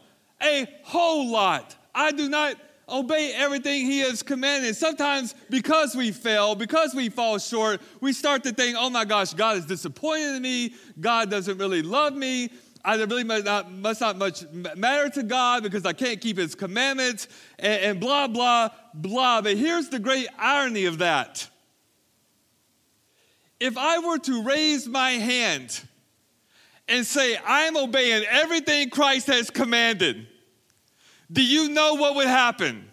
a 0.42 0.68
whole 0.82 1.30
lot. 1.30 1.76
I 1.94 2.12
do 2.12 2.28
not 2.28 2.56
obey 2.88 3.32
everything 3.34 3.86
he 3.86 4.00
has 4.00 4.22
commanded. 4.22 4.76
Sometimes 4.76 5.34
because 5.50 5.94
we 5.94 6.12
fail, 6.12 6.54
because 6.54 6.94
we 6.94 7.08
fall 7.08 7.38
short, 7.38 7.80
we 8.00 8.12
start 8.12 8.44
to 8.44 8.52
think, 8.52 8.76
oh 8.78 8.90
my 8.90 9.04
gosh, 9.04 9.34
God 9.34 9.56
is 9.56 9.66
disappointed 9.66 10.36
in 10.36 10.42
me. 10.42 10.74
God 11.00 11.30
doesn't 11.30 11.58
really 11.58 11.82
love 11.82 12.14
me. 12.14 12.50
I 12.84 12.96
really 12.96 13.24
must 13.24 13.46
not, 13.46 13.72
must 13.72 14.00
not 14.02 14.18
much 14.18 14.44
matter 14.52 15.08
to 15.10 15.22
God 15.22 15.62
because 15.62 15.86
I 15.86 15.94
can't 15.94 16.20
keep 16.20 16.36
his 16.36 16.54
commandments 16.54 17.28
and, 17.58 17.82
and 17.82 18.00
blah, 18.00 18.26
blah, 18.26 18.68
blah. 18.92 19.40
But 19.40 19.56
here's 19.56 19.88
the 19.88 19.98
great 19.98 20.28
irony 20.38 20.84
of 20.84 20.98
that. 20.98 21.48
If 23.58 23.78
I 23.78 24.00
were 24.00 24.18
to 24.18 24.42
raise 24.42 24.86
my 24.86 25.12
hand 25.12 25.80
and 26.88 27.06
say, 27.06 27.38
I'm 27.44 27.76
obeying 27.76 28.24
everything 28.30 28.90
Christ 28.90 29.26
has 29.28 29.50
commanded, 29.50 30.26
do 31.32 31.42
you 31.42 31.70
know 31.70 31.94
what 31.94 32.14
would 32.16 32.26
happen? 32.26 32.90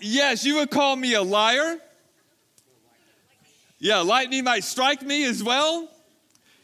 Yes, 0.00 0.44
you 0.44 0.56
would 0.56 0.70
call 0.70 0.96
me 0.96 1.14
a 1.14 1.22
liar. 1.22 1.78
Yeah, 3.78 4.00
lightning 4.00 4.44
might 4.44 4.64
strike 4.64 5.02
me 5.02 5.24
as 5.24 5.42
well. 5.42 5.88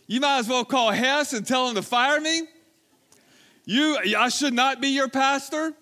You 0.06 0.20
might 0.20 0.40
as 0.40 0.48
well 0.48 0.64
call 0.64 0.90
Hess 0.90 1.32
and 1.32 1.46
tell 1.46 1.68
him 1.68 1.74
to 1.76 1.82
fire 1.82 2.20
me. 2.20 2.42
You, 3.64 3.98
I 4.18 4.28
should 4.28 4.52
not 4.52 4.80
be 4.80 4.88
your 4.88 5.08
pastor. 5.08 5.72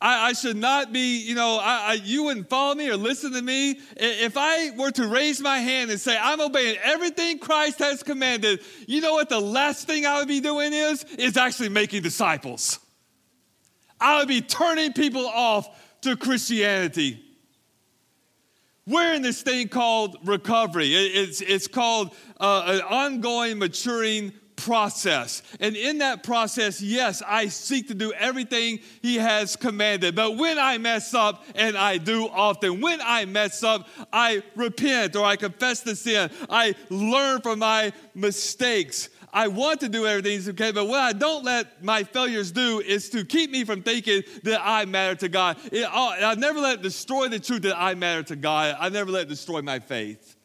I, 0.00 0.28
I 0.28 0.32
should 0.32 0.56
not 0.56 0.92
be, 0.92 1.18
you 1.18 1.34
know, 1.34 1.58
I, 1.60 1.90
I, 1.90 1.92
you 2.04 2.24
wouldn't 2.24 2.48
follow 2.48 2.74
me 2.74 2.88
or 2.88 2.96
listen 2.96 3.32
to 3.32 3.42
me. 3.42 3.80
If 3.96 4.36
I 4.36 4.70
were 4.70 4.92
to 4.92 5.08
raise 5.08 5.40
my 5.40 5.58
hand 5.58 5.90
and 5.90 6.00
say, 6.00 6.16
I'm 6.16 6.40
obeying 6.40 6.76
everything 6.82 7.38
Christ 7.38 7.80
has 7.80 8.02
commanded, 8.02 8.60
you 8.86 9.00
know 9.00 9.14
what 9.14 9.28
the 9.28 9.40
last 9.40 9.86
thing 9.86 10.06
I 10.06 10.20
would 10.20 10.28
be 10.28 10.40
doing 10.40 10.72
is? 10.72 11.04
Is 11.18 11.36
actually 11.36 11.70
making 11.70 12.02
disciples. 12.02 12.78
I 14.00 14.18
would 14.18 14.28
be 14.28 14.40
turning 14.40 14.92
people 14.92 15.26
off 15.26 15.68
to 16.02 16.16
Christianity. 16.16 17.24
We're 18.86 19.14
in 19.14 19.22
this 19.22 19.42
thing 19.42 19.68
called 19.68 20.16
recovery. 20.24 20.94
It's, 20.94 21.40
it's 21.40 21.66
called 21.66 22.14
uh, 22.40 22.62
an 22.66 22.80
ongoing 22.82 23.58
maturing 23.58 24.32
process. 24.58 25.42
And 25.60 25.76
in 25.76 25.98
that 25.98 26.22
process, 26.22 26.82
yes, 26.82 27.22
I 27.26 27.46
seek 27.46 27.88
to 27.88 27.94
do 27.94 28.12
everything 28.12 28.80
He 29.00 29.16
has 29.16 29.56
commanded. 29.56 30.14
But 30.14 30.36
when 30.36 30.58
I 30.58 30.76
mess 30.78 31.14
up, 31.14 31.44
and 31.54 31.76
I 31.76 31.96
do 31.96 32.28
often, 32.28 32.80
when 32.80 33.00
I 33.02 33.24
mess 33.24 33.62
up, 33.62 33.88
I 34.12 34.42
repent 34.56 35.16
or 35.16 35.24
I 35.24 35.36
confess 35.36 35.80
the 35.80 35.96
sin. 35.96 36.30
I 36.50 36.74
learn 36.90 37.40
from 37.40 37.60
my 37.60 37.92
mistakes. 38.14 39.08
I 39.32 39.48
want 39.48 39.80
to 39.80 39.88
do 39.88 40.06
everything 40.06 40.50
okay, 40.50 40.72
but 40.72 40.86
what 40.86 41.00
I 41.00 41.12
don't 41.12 41.44
let 41.44 41.84
my 41.84 42.02
failures 42.02 42.50
do 42.50 42.80
is 42.80 43.10
to 43.10 43.24
keep 43.24 43.50
me 43.50 43.64
from 43.64 43.82
thinking 43.82 44.22
that 44.44 44.60
I 44.64 44.84
matter 44.86 45.14
to 45.16 45.28
God. 45.28 45.58
It, 45.70 45.86
I 45.92 46.34
never 46.34 46.58
let 46.58 46.78
it 46.78 46.82
destroy 46.82 47.28
the 47.28 47.38
truth 47.38 47.62
that 47.62 47.78
I 47.78 47.94
matter 47.94 48.22
to 48.24 48.36
God. 48.36 48.76
I 48.80 48.88
never 48.88 49.10
let 49.10 49.22
it 49.22 49.28
destroy 49.28 49.62
my 49.62 49.78
faith. 49.78 50.37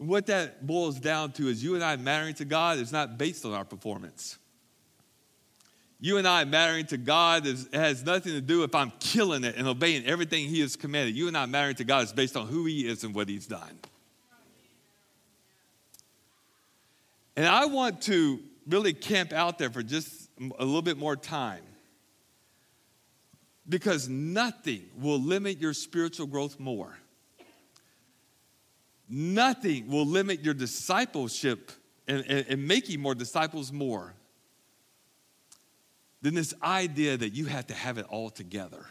What 0.00 0.28
that 0.28 0.66
boils 0.66 0.98
down 0.98 1.32
to 1.32 1.48
is 1.48 1.62
you 1.62 1.74
and 1.74 1.84
I 1.84 1.94
mattering 1.96 2.32
to 2.36 2.46
God 2.46 2.78
is 2.78 2.90
not 2.90 3.18
based 3.18 3.44
on 3.44 3.52
our 3.52 3.66
performance. 3.66 4.38
You 6.00 6.16
and 6.16 6.26
I 6.26 6.44
mattering 6.44 6.86
to 6.86 6.96
God 6.96 7.44
is, 7.44 7.68
has 7.70 8.02
nothing 8.02 8.32
to 8.32 8.40
do 8.40 8.62
if 8.62 8.74
I'm 8.74 8.94
killing 8.98 9.44
it 9.44 9.56
and 9.56 9.68
obeying 9.68 10.06
everything 10.06 10.48
He 10.48 10.60
has 10.60 10.74
commanded. 10.74 11.14
You 11.14 11.28
and 11.28 11.36
I 11.36 11.44
mattering 11.44 11.76
to 11.76 11.84
God 11.84 12.04
is 12.04 12.14
based 12.14 12.34
on 12.34 12.46
who 12.46 12.64
He 12.64 12.88
is 12.88 13.04
and 13.04 13.14
what 13.14 13.28
He's 13.28 13.46
done. 13.46 13.78
And 17.36 17.46
I 17.46 17.66
want 17.66 18.00
to 18.04 18.40
really 18.66 18.94
camp 18.94 19.34
out 19.34 19.58
there 19.58 19.68
for 19.68 19.82
just 19.82 20.30
a 20.58 20.64
little 20.64 20.80
bit 20.80 20.96
more 20.96 21.14
time 21.14 21.62
because 23.68 24.08
nothing 24.08 24.84
will 24.98 25.20
limit 25.20 25.58
your 25.58 25.74
spiritual 25.74 26.26
growth 26.26 26.58
more. 26.58 26.96
Nothing 29.10 29.88
will 29.88 30.06
limit 30.06 30.44
your 30.44 30.54
discipleship 30.54 31.72
and, 32.06 32.24
and, 32.28 32.46
and 32.48 32.68
making 32.68 33.00
more 33.00 33.14
disciples 33.14 33.72
more 33.72 34.14
than 36.22 36.34
this 36.34 36.54
idea 36.62 37.16
that 37.16 37.30
you 37.30 37.46
have 37.46 37.66
to 37.66 37.74
have 37.74 37.98
it 37.98 38.06
all 38.08 38.30
together. 38.30 38.86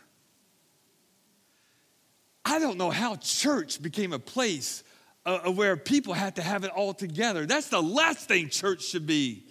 I 2.43 2.59
don't 2.59 2.77
know 2.77 2.89
how 2.89 3.15
church 3.15 3.81
became 3.81 4.11
a 4.11 4.19
place 4.19 4.83
uh, 5.25 5.51
where 5.51 5.77
people 5.77 6.13
had 6.13 6.35
to 6.37 6.41
have 6.41 6.63
it 6.63 6.71
all 6.71 6.93
together. 6.93 7.45
That's 7.45 7.69
the 7.69 7.81
last 7.81 8.27
thing 8.27 8.49
church 8.49 8.83
should 8.83 9.05
be. 9.05 9.45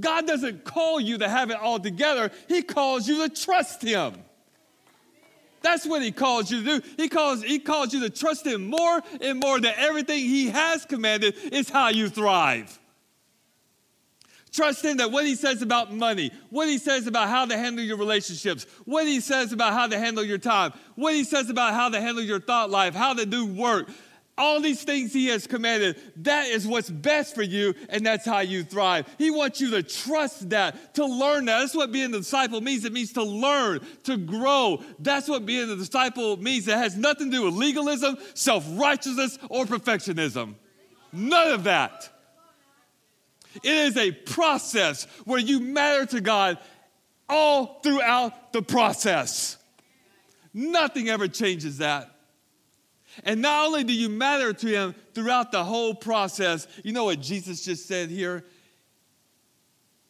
God 0.00 0.26
doesn't 0.26 0.64
call 0.64 1.00
you 1.00 1.18
to 1.18 1.28
have 1.28 1.50
it 1.50 1.56
all 1.56 1.78
together, 1.78 2.30
He 2.48 2.62
calls 2.62 3.08
you 3.08 3.28
to 3.28 3.34
trust 3.34 3.82
Him. 3.82 4.14
That's 5.62 5.86
what 5.86 6.02
he 6.02 6.12
calls 6.12 6.50
you 6.50 6.62
to 6.62 6.80
do. 6.80 6.88
He 6.96 7.08
calls, 7.08 7.42
he 7.42 7.58
calls 7.58 7.92
you 7.92 8.00
to 8.00 8.10
trust 8.10 8.46
him 8.46 8.68
more 8.68 9.02
and 9.20 9.40
more 9.40 9.60
that 9.60 9.78
everything 9.78 10.20
he 10.20 10.50
has 10.50 10.84
commanded 10.84 11.34
is 11.52 11.68
how 11.68 11.88
you 11.88 12.08
thrive. 12.08 12.78
Trust 14.52 14.84
him 14.84 14.98
that 14.98 15.10
what 15.10 15.24
he 15.24 15.34
says 15.34 15.62
about 15.62 15.94
money, 15.94 16.30
what 16.50 16.68
he 16.68 16.76
says 16.76 17.06
about 17.06 17.30
how 17.30 17.46
to 17.46 17.56
handle 17.56 17.82
your 17.82 17.96
relationships, 17.96 18.66
what 18.84 19.06
he 19.06 19.20
says 19.20 19.52
about 19.52 19.72
how 19.72 19.86
to 19.86 19.98
handle 19.98 20.22
your 20.22 20.36
time, 20.36 20.74
what 20.94 21.14
he 21.14 21.24
says 21.24 21.48
about 21.48 21.72
how 21.72 21.88
to 21.88 21.98
handle 21.98 22.22
your 22.22 22.38
thought 22.38 22.68
life, 22.68 22.94
how 22.94 23.14
to 23.14 23.24
do 23.24 23.46
work, 23.46 23.88
all 24.42 24.60
these 24.60 24.82
things 24.82 25.12
he 25.12 25.28
has 25.28 25.46
commanded, 25.46 25.96
that 26.16 26.48
is 26.48 26.66
what's 26.66 26.90
best 26.90 27.32
for 27.32 27.42
you, 27.42 27.74
and 27.88 28.04
that's 28.04 28.26
how 28.26 28.40
you 28.40 28.64
thrive. 28.64 29.06
He 29.16 29.30
wants 29.30 29.60
you 29.60 29.70
to 29.70 29.84
trust 29.84 30.50
that, 30.50 30.94
to 30.94 31.06
learn 31.06 31.44
that. 31.44 31.60
That's 31.60 31.76
what 31.76 31.92
being 31.92 32.12
a 32.12 32.18
disciple 32.18 32.60
means. 32.60 32.84
It 32.84 32.92
means 32.92 33.12
to 33.12 33.22
learn, 33.22 33.86
to 34.02 34.16
grow. 34.16 34.82
That's 34.98 35.28
what 35.28 35.46
being 35.46 35.70
a 35.70 35.76
disciple 35.76 36.36
means. 36.38 36.66
It 36.66 36.76
has 36.76 36.96
nothing 36.96 37.30
to 37.30 37.36
do 37.36 37.44
with 37.44 37.54
legalism, 37.54 38.18
self 38.34 38.66
righteousness, 38.72 39.38
or 39.48 39.64
perfectionism. 39.64 40.56
None 41.12 41.52
of 41.52 41.64
that. 41.64 42.10
It 43.62 43.76
is 43.76 43.96
a 43.96 44.10
process 44.10 45.04
where 45.24 45.38
you 45.38 45.60
matter 45.60 46.04
to 46.06 46.20
God 46.20 46.58
all 47.28 47.78
throughout 47.80 48.52
the 48.52 48.62
process. 48.62 49.56
Nothing 50.52 51.08
ever 51.10 51.28
changes 51.28 51.78
that. 51.78 52.11
And 53.24 53.42
not 53.42 53.66
only 53.66 53.84
do 53.84 53.92
you 53.92 54.08
matter 54.08 54.52
to 54.52 54.66
Him 54.66 54.94
throughout 55.14 55.52
the 55.52 55.64
whole 55.64 55.94
process, 55.94 56.66
you 56.82 56.92
know 56.92 57.04
what 57.04 57.20
Jesus 57.20 57.64
just 57.64 57.86
said 57.86 58.10
here? 58.10 58.44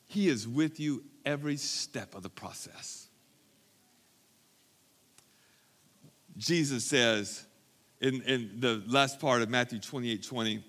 He 0.06 0.28
is 0.28 0.46
with 0.46 0.78
you 0.78 1.04
every 1.24 1.56
step 1.56 2.14
of 2.14 2.22
the 2.22 2.30
process. 2.30 3.08
Jesus 6.36 6.84
says 6.84 7.46
in, 8.00 8.22
in 8.22 8.60
the 8.60 8.82
last 8.86 9.20
part 9.20 9.42
of 9.42 9.50
Matthew 9.50 9.78
28 9.78 10.22
20, 10.22 10.64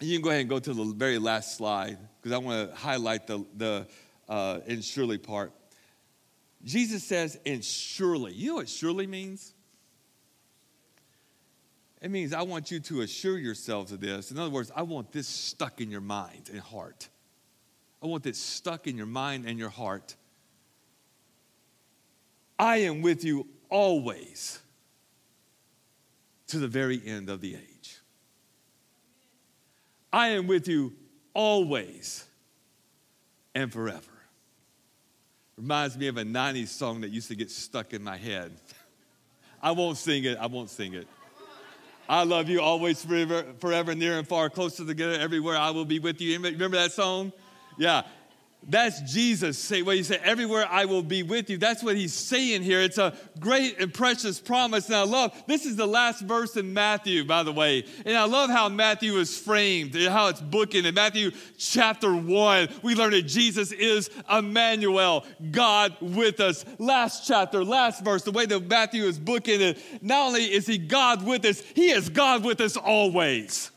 you 0.00 0.14
can 0.16 0.22
go 0.22 0.30
ahead 0.30 0.42
and 0.42 0.48
go 0.48 0.58
to 0.58 0.72
the 0.72 0.84
very 0.96 1.18
last 1.18 1.56
slide 1.56 1.98
because 2.20 2.32
I 2.32 2.38
want 2.38 2.70
to 2.70 2.76
highlight 2.76 3.26
the, 3.26 3.44
the 3.56 3.86
uh, 4.28 4.60
and 4.66 4.84
surely 4.84 5.18
part. 5.18 5.52
Jesus 6.64 7.04
says, 7.04 7.38
and 7.46 7.64
surely. 7.64 8.32
You 8.32 8.48
know 8.48 8.54
what 8.56 8.68
surely 8.68 9.06
means? 9.06 9.54
It 12.00 12.10
means 12.10 12.32
I 12.32 12.42
want 12.42 12.70
you 12.70 12.78
to 12.80 13.00
assure 13.00 13.38
yourselves 13.38 13.90
of 13.90 14.00
this. 14.00 14.30
In 14.30 14.38
other 14.38 14.50
words, 14.50 14.70
I 14.74 14.82
want 14.82 15.10
this 15.12 15.26
stuck 15.26 15.80
in 15.80 15.90
your 15.90 16.00
mind 16.00 16.48
and 16.50 16.60
heart. 16.60 17.08
I 18.02 18.06
want 18.06 18.22
this 18.22 18.38
stuck 18.38 18.86
in 18.86 18.96
your 18.96 19.06
mind 19.06 19.46
and 19.46 19.58
your 19.58 19.70
heart. 19.70 20.14
I 22.58 22.78
am 22.78 23.02
with 23.02 23.24
you 23.24 23.46
always 23.68 24.60
to 26.48 26.58
the 26.58 26.68
very 26.68 27.00
end 27.04 27.28
of 27.28 27.40
the 27.40 27.56
age. 27.56 27.98
I 30.12 30.28
am 30.28 30.46
with 30.46 30.68
you 30.68 30.94
always 31.34 32.24
and 33.54 33.72
forever. 33.72 34.00
Reminds 35.56 35.98
me 35.98 36.06
of 36.06 36.16
a 36.16 36.22
90s 36.22 36.68
song 36.68 37.00
that 37.00 37.10
used 37.10 37.28
to 37.28 37.34
get 37.34 37.50
stuck 37.50 37.92
in 37.92 38.02
my 38.02 38.16
head. 38.16 38.52
I 39.62 39.72
won't 39.72 39.98
sing 39.98 40.24
it, 40.24 40.38
I 40.38 40.46
won't 40.46 40.70
sing 40.70 40.94
it. 40.94 41.08
I 42.08 42.24
love 42.24 42.48
you 42.48 42.62
always, 42.62 43.04
forever, 43.04 43.44
forever, 43.60 43.94
near 43.94 44.18
and 44.18 44.26
far, 44.26 44.48
closer 44.48 44.84
together, 44.84 45.14
everywhere 45.20 45.56
I 45.56 45.70
will 45.70 45.84
be 45.84 45.98
with 45.98 46.20
you. 46.20 46.38
Remember 46.40 46.78
that 46.78 46.92
song? 46.92 47.32
Yeah. 47.76 48.02
That's 48.70 49.00
Jesus 49.12 49.56
say 49.56 49.80
what 49.80 49.96
he 49.96 50.02
said, 50.02 50.20
everywhere 50.22 50.66
I 50.68 50.84
will 50.84 51.02
be 51.02 51.22
with 51.22 51.48
you. 51.48 51.56
That's 51.56 51.82
what 51.82 51.96
he's 51.96 52.12
saying 52.12 52.62
here. 52.62 52.80
It's 52.80 52.98
a 52.98 53.16
great 53.40 53.80
and 53.80 53.94
precious 53.94 54.40
promise. 54.40 54.86
And 54.86 54.96
I 54.96 55.04
love 55.04 55.32
this 55.46 55.64
is 55.64 55.76
the 55.76 55.86
last 55.86 56.20
verse 56.20 56.54
in 56.56 56.74
Matthew, 56.74 57.24
by 57.24 57.44
the 57.44 57.52
way. 57.52 57.86
And 58.04 58.14
I 58.14 58.24
love 58.24 58.50
how 58.50 58.68
Matthew 58.68 59.16
is 59.16 59.38
framed 59.38 59.94
how 59.94 60.28
it's 60.28 60.40
booking. 60.40 60.84
In 60.84 60.94
Matthew 60.94 61.30
chapter 61.56 62.14
one, 62.14 62.68
we 62.82 62.94
learn 62.94 63.12
that 63.12 63.22
Jesus 63.22 63.72
is 63.72 64.10
Emmanuel, 64.30 65.24
God 65.50 65.96
with 66.00 66.40
us. 66.40 66.66
Last 66.78 67.26
chapter, 67.26 67.64
last 67.64 68.04
verse, 68.04 68.22
the 68.22 68.32
way 68.32 68.44
that 68.44 68.68
Matthew 68.68 69.04
is 69.04 69.18
booking 69.18 69.62
it, 69.62 69.78
not 70.02 70.26
only 70.26 70.44
is 70.44 70.66
he 70.66 70.76
God 70.76 71.24
with 71.24 71.44
us, 71.46 71.60
he 71.74 71.90
is 71.90 72.10
God 72.10 72.44
with 72.44 72.60
us 72.60 72.76
always. 72.76 73.70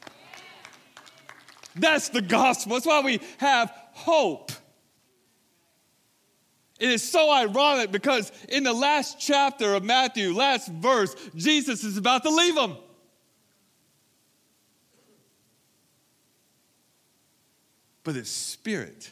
That's 1.75 2.09
the 2.09 2.21
gospel. 2.21 2.73
That's 2.73 2.85
why 2.85 3.00
we 3.01 3.21
have 3.38 3.71
hope. 3.93 4.51
It 6.81 6.89
is 6.89 7.03
so 7.03 7.31
ironic 7.31 7.91
because 7.91 8.31
in 8.50 8.63
the 8.63 8.73
last 8.73 9.19
chapter 9.19 9.75
of 9.75 9.83
Matthew, 9.83 10.33
last 10.33 10.67
verse, 10.67 11.15
Jesus 11.35 11.83
is 11.83 11.95
about 11.95 12.23
to 12.23 12.31
leave 12.31 12.55
them. 12.55 12.75
But 18.03 18.15
his 18.15 18.31
spirit 18.31 19.11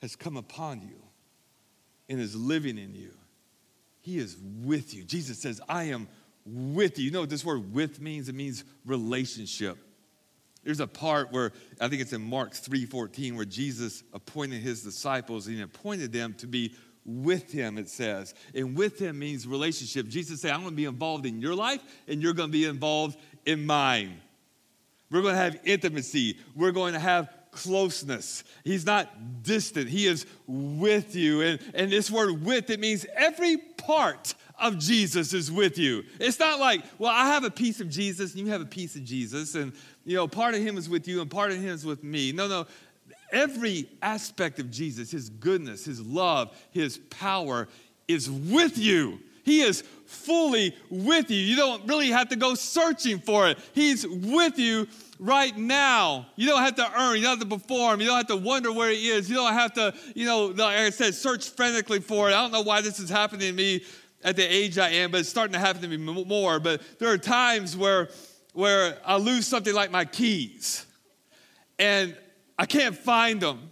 has 0.00 0.14
come 0.14 0.36
upon 0.36 0.82
you 0.82 1.02
and 2.08 2.20
is 2.20 2.36
living 2.36 2.78
in 2.78 2.94
you. 2.94 3.10
He 4.00 4.18
is 4.18 4.36
with 4.62 4.94
you. 4.94 5.02
Jesus 5.02 5.40
says, 5.40 5.60
I 5.68 5.84
am 5.84 6.06
with 6.46 7.00
you. 7.00 7.06
You 7.06 7.10
know 7.10 7.22
what 7.22 7.30
this 7.30 7.44
word 7.44 7.74
with 7.74 8.00
means? 8.00 8.28
It 8.28 8.36
means 8.36 8.62
relationship. 8.86 9.76
There's 10.64 10.80
a 10.80 10.86
part 10.86 11.32
where 11.32 11.52
I 11.80 11.88
think 11.88 12.02
it's 12.02 12.12
in 12.12 12.22
Mark 12.22 12.52
3:14 12.52 13.34
where 13.36 13.44
Jesus 13.44 14.02
appointed 14.12 14.60
his 14.62 14.82
disciples 14.82 15.46
and 15.46 15.56
he 15.56 15.62
appointed 15.62 16.12
them 16.12 16.34
to 16.34 16.46
be 16.46 16.74
with 17.04 17.50
him, 17.50 17.78
it 17.78 17.88
says. 17.88 18.34
And 18.54 18.76
with 18.76 18.98
him 18.98 19.18
means 19.18 19.46
relationship. 19.46 20.06
Jesus 20.08 20.40
said, 20.40 20.52
I'm 20.52 20.60
to 20.70 20.76
be 20.76 20.84
involved 20.84 21.26
in 21.26 21.40
your 21.40 21.54
life 21.54 21.82
and 22.06 22.22
you're 22.22 22.34
to 22.50 22.52
be 22.52 22.64
involved 22.64 23.18
in 23.44 23.66
mine. 23.66 24.20
We're 25.10 25.22
to 25.34 25.34
have 25.34 25.58
intimacy. 25.64 26.38
We're 26.54 26.72
going 26.72 26.94
to 26.94 27.00
have 27.00 27.28
closeness. 27.50 28.44
He's 28.64 28.86
not 28.86 29.42
distant. 29.42 29.88
He 29.88 30.06
is 30.06 30.26
with 30.46 31.14
you. 31.14 31.42
And, 31.42 31.60
and 31.74 31.92
this 31.92 32.10
word 32.10 32.44
with, 32.44 32.70
it 32.70 32.80
means 32.80 33.04
every 33.14 33.58
part 33.58 34.34
of 34.58 34.78
Jesus 34.78 35.34
is 35.34 35.50
with 35.50 35.76
you. 35.76 36.04
It's 36.18 36.38
not 36.38 36.60
like, 36.60 36.82
well, 36.98 37.10
I 37.10 37.26
have 37.26 37.44
a 37.44 37.50
piece 37.50 37.80
of 37.80 37.90
Jesus 37.90 38.32
and 38.32 38.40
you 38.40 38.52
have 38.52 38.60
a 38.60 38.66
piece 38.66 38.96
of 38.96 39.04
Jesus, 39.04 39.54
and 39.54 39.72
you 40.04 40.16
know, 40.16 40.26
part 40.28 40.54
of 40.54 40.60
him 40.60 40.76
is 40.76 40.88
with 40.88 41.06
you 41.08 41.20
and 41.20 41.30
part 41.30 41.52
of 41.52 41.58
him 41.58 41.70
is 41.70 41.84
with 41.84 42.02
me. 42.02 42.32
No, 42.32 42.48
no. 42.48 42.66
Every 43.30 43.88
aspect 44.02 44.58
of 44.58 44.70
Jesus, 44.70 45.10
his 45.10 45.30
goodness, 45.30 45.84
his 45.84 46.00
love, 46.00 46.54
his 46.70 46.98
power 46.98 47.68
is 48.06 48.30
with 48.30 48.76
you. 48.76 49.18
He 49.44 49.62
is 49.62 49.82
fully 50.06 50.74
with 50.90 51.30
you. 51.30 51.38
You 51.38 51.56
don't 51.56 51.86
really 51.88 52.10
have 52.10 52.28
to 52.28 52.36
go 52.36 52.54
searching 52.54 53.18
for 53.18 53.48
it. 53.48 53.58
He's 53.74 54.06
with 54.06 54.58
you 54.58 54.86
right 55.18 55.56
now. 55.56 56.26
You 56.36 56.48
don't 56.48 56.62
have 56.62 56.76
to 56.76 57.00
earn, 57.00 57.16
you 57.16 57.22
don't 57.22 57.38
have 57.38 57.48
to 57.48 57.58
perform, 57.58 58.00
you 58.00 58.06
don't 58.06 58.16
have 58.16 58.26
to 58.26 58.36
wonder 58.36 58.72
where 58.72 58.90
he 58.90 59.08
is. 59.08 59.30
You 59.30 59.36
don't 59.36 59.52
have 59.52 59.72
to, 59.74 59.94
you 60.14 60.26
know, 60.26 60.46
like 60.46 60.78
I 60.78 60.90
said, 60.90 61.14
search 61.14 61.50
frantically 61.50 62.00
for 62.00 62.28
it. 62.28 62.34
I 62.34 62.42
don't 62.42 62.52
know 62.52 62.62
why 62.62 62.80
this 62.82 62.98
is 62.98 63.08
happening 63.08 63.48
to 63.48 63.52
me 63.52 63.84
at 64.24 64.36
the 64.36 64.42
age 64.42 64.78
I 64.78 64.90
am, 64.90 65.10
but 65.10 65.20
it's 65.20 65.28
starting 65.28 65.54
to 65.54 65.58
happen 65.58 65.82
to 65.82 65.88
me 65.88 65.96
more. 65.96 66.60
But 66.60 66.82
there 66.98 67.08
are 67.10 67.18
times 67.18 67.76
where, 67.76 68.10
where 68.52 68.98
I 69.04 69.16
lose 69.16 69.46
something 69.46 69.74
like 69.74 69.90
my 69.90 70.04
keys 70.04 70.86
and 71.78 72.16
I 72.58 72.66
can't 72.66 72.96
find 72.96 73.40
them. 73.40 73.70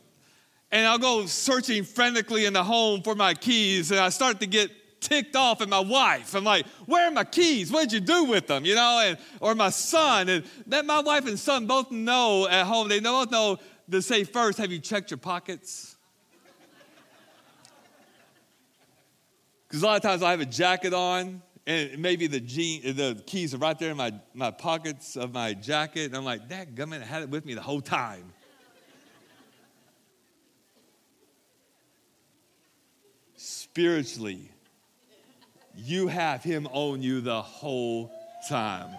And 0.72 0.86
I'll 0.86 0.98
go 0.98 1.26
searching 1.26 1.84
frantically 1.84 2.44
in 2.44 2.52
the 2.52 2.62
home 2.62 3.02
for 3.02 3.16
my 3.16 3.34
keys, 3.34 3.90
and 3.90 3.98
I 3.98 4.08
start 4.08 4.38
to 4.38 4.46
get 4.46 4.70
ticked 5.00 5.34
off 5.34 5.60
at 5.62 5.68
my 5.68 5.80
wife. 5.80 6.34
I'm 6.34 6.44
like, 6.44 6.64
where 6.86 7.08
are 7.08 7.10
my 7.10 7.24
keys? 7.24 7.72
What 7.72 7.88
did 7.88 7.92
you 7.92 8.00
do 8.00 8.24
with 8.24 8.46
them? 8.46 8.64
You 8.64 8.76
know, 8.76 9.00
and 9.04 9.18
or 9.40 9.54
my 9.56 9.70
son. 9.70 10.28
And 10.28 10.44
that 10.68 10.86
my 10.86 11.00
wife 11.00 11.26
and 11.26 11.38
son 11.38 11.66
both 11.66 11.90
know 11.90 12.46
at 12.48 12.66
home, 12.66 12.88
they 12.88 13.00
both 13.00 13.30
know 13.32 13.58
to 13.90 14.00
say 14.00 14.22
first, 14.22 14.58
have 14.58 14.70
you 14.70 14.78
checked 14.78 15.10
your 15.10 15.18
pockets? 15.18 15.96
Because 19.66 19.82
a 19.82 19.86
lot 19.86 19.96
of 19.96 20.02
times 20.02 20.22
I 20.22 20.30
have 20.30 20.40
a 20.40 20.46
jacket 20.46 20.94
on, 20.94 21.42
and 21.70 21.98
maybe 22.00 22.26
the 22.26 22.40
the 22.40 23.22
keys 23.26 23.54
are 23.54 23.58
right 23.58 23.78
there 23.78 23.92
in 23.92 23.96
my, 23.96 24.12
my 24.34 24.50
pockets 24.50 25.16
of 25.16 25.32
my 25.32 25.54
jacket, 25.54 26.06
and 26.06 26.16
I'm 26.16 26.24
like, 26.24 26.48
that 26.48 26.74
I 26.76 27.04
had 27.04 27.22
it 27.22 27.30
with 27.30 27.46
me 27.46 27.54
the 27.54 27.62
whole 27.62 27.80
time. 27.80 28.24
Spiritually, 33.36 34.50
you 35.76 36.08
have 36.08 36.42
him 36.42 36.66
on 36.72 37.02
you 37.02 37.20
the 37.20 37.40
whole 37.40 38.10
time. 38.48 38.90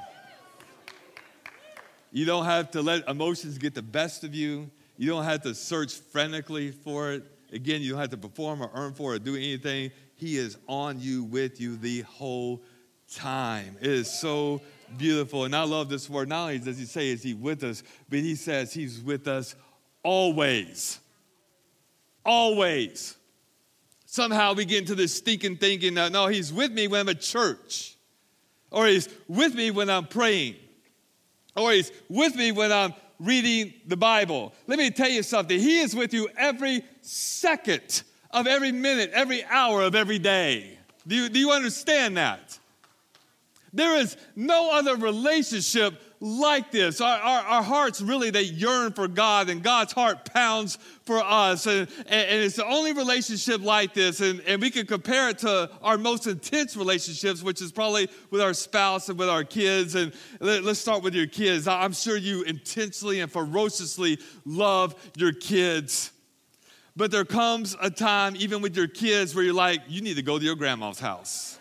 You 2.13 2.25
don't 2.25 2.45
have 2.45 2.71
to 2.71 2.81
let 2.81 3.07
emotions 3.09 3.57
get 3.57 3.75
the 3.75 3.81
best 3.81 4.23
of 4.23 4.33
you. 4.33 4.71
You 4.97 5.09
don't 5.09 5.25
have 5.25 5.41
to 5.41 5.53
search 5.53 5.93
frantically 5.95 6.71
for 6.71 7.11
it. 7.11 7.23
Again, 7.51 7.81
you 7.81 7.91
don't 7.91 7.99
have 7.99 8.11
to 8.11 8.17
perform 8.17 8.61
or 8.61 8.71
earn 8.73 8.93
for 8.93 9.13
it 9.13 9.15
or 9.17 9.19
do 9.19 9.35
anything. 9.35 9.91
He 10.21 10.37
is 10.37 10.55
on 10.67 10.99
you, 10.99 11.23
with 11.23 11.59
you 11.59 11.77
the 11.77 12.01
whole 12.01 12.61
time. 13.11 13.75
It 13.81 13.89
is 13.89 14.07
so 14.07 14.61
beautiful. 14.95 15.45
And 15.45 15.55
I 15.55 15.63
love 15.63 15.89
this 15.89 16.07
word. 16.07 16.29
Not 16.29 16.43
only 16.43 16.59
does 16.59 16.77
he 16.77 16.85
say, 16.85 17.09
Is 17.09 17.23
he 17.23 17.33
with 17.33 17.63
us, 17.63 17.81
but 18.07 18.19
he 18.19 18.35
says 18.35 18.71
he's 18.71 19.01
with 19.01 19.27
us 19.27 19.55
always. 20.03 20.99
Always. 22.23 23.17
Somehow 24.05 24.53
we 24.53 24.63
get 24.63 24.77
into 24.77 24.93
this 24.93 25.11
stinking 25.11 25.57
thinking 25.57 25.95
that, 25.95 26.11
no, 26.11 26.27
he's 26.27 26.53
with 26.53 26.71
me 26.71 26.87
when 26.87 26.99
I'm 27.01 27.09
at 27.09 27.21
church, 27.21 27.95
or 28.69 28.85
he's 28.85 29.09
with 29.27 29.55
me 29.55 29.71
when 29.71 29.89
I'm 29.89 30.05
praying, 30.05 30.53
or 31.55 31.71
he's 31.71 31.91
with 32.09 32.35
me 32.35 32.51
when 32.51 32.71
I'm 32.71 32.93
reading 33.19 33.73
the 33.87 33.97
Bible. 33.97 34.53
Let 34.67 34.77
me 34.77 34.91
tell 34.91 35.09
you 35.09 35.23
something. 35.23 35.59
He 35.59 35.79
is 35.79 35.95
with 35.95 36.13
you 36.13 36.29
every 36.37 36.83
second 37.01 38.03
of 38.33 38.47
every 38.47 38.71
minute, 38.71 39.11
every 39.13 39.43
hour 39.45 39.81
of 39.81 39.95
every 39.95 40.19
day. 40.19 40.77
Do 41.07 41.15
you, 41.15 41.29
do 41.29 41.39
you 41.39 41.51
understand 41.51 42.17
that? 42.17 42.59
There 43.73 43.97
is 43.97 44.17
no 44.35 44.71
other 44.71 44.97
relationship 44.97 46.01
like 46.19 46.71
this. 46.71 47.01
Our, 47.01 47.17
our, 47.17 47.41
our, 47.45 47.63
hearts 47.63 47.99
really, 47.99 48.29
they 48.29 48.43
yearn 48.43 48.93
for 48.93 49.07
God, 49.07 49.49
and 49.49 49.63
God's 49.63 49.91
heart 49.91 50.25
pounds 50.31 50.77
for 51.03 51.19
us. 51.19 51.65
And, 51.65 51.87
and, 51.99 52.09
and, 52.09 52.43
it's 52.43 52.57
the 52.57 52.65
only 52.65 52.93
relationship 52.93 53.61
like 53.61 53.93
this. 53.93 54.21
And, 54.21 54.39
and 54.41 54.61
we 54.61 54.69
can 54.69 54.85
compare 54.85 55.29
it 55.29 55.39
to 55.39 55.69
our 55.81 55.97
most 55.97 56.27
intense 56.27 56.77
relationships, 56.77 57.41
which 57.41 57.61
is 57.61 57.71
probably 57.71 58.07
with 58.29 58.41
our 58.41 58.53
spouse 58.53 59.09
and 59.09 59.17
with 59.17 59.29
our 59.29 59.43
kids. 59.43 59.95
And 59.95 60.13
let, 60.39 60.63
let's 60.63 60.79
start 60.79 61.01
with 61.01 61.15
your 61.15 61.27
kids. 61.27 61.67
I'm 61.67 61.93
sure 61.93 62.17
you 62.17 62.43
intensely 62.43 63.21
and 63.21 63.31
ferociously 63.31 64.19
love 64.45 64.95
your 65.17 65.33
kids. 65.33 66.11
But 66.95 67.11
there 67.11 67.25
comes 67.25 67.75
a 67.81 67.89
time, 67.89 68.35
even 68.35 68.61
with 68.61 68.75
your 68.75 68.87
kids, 68.87 69.33
where 69.33 69.43
you're 69.43 69.53
like, 69.53 69.81
you 69.87 70.01
need 70.01 70.17
to 70.17 70.21
go 70.21 70.37
to 70.37 70.43
your 70.43 70.55
grandma's 70.55 70.99
house. 70.99 71.57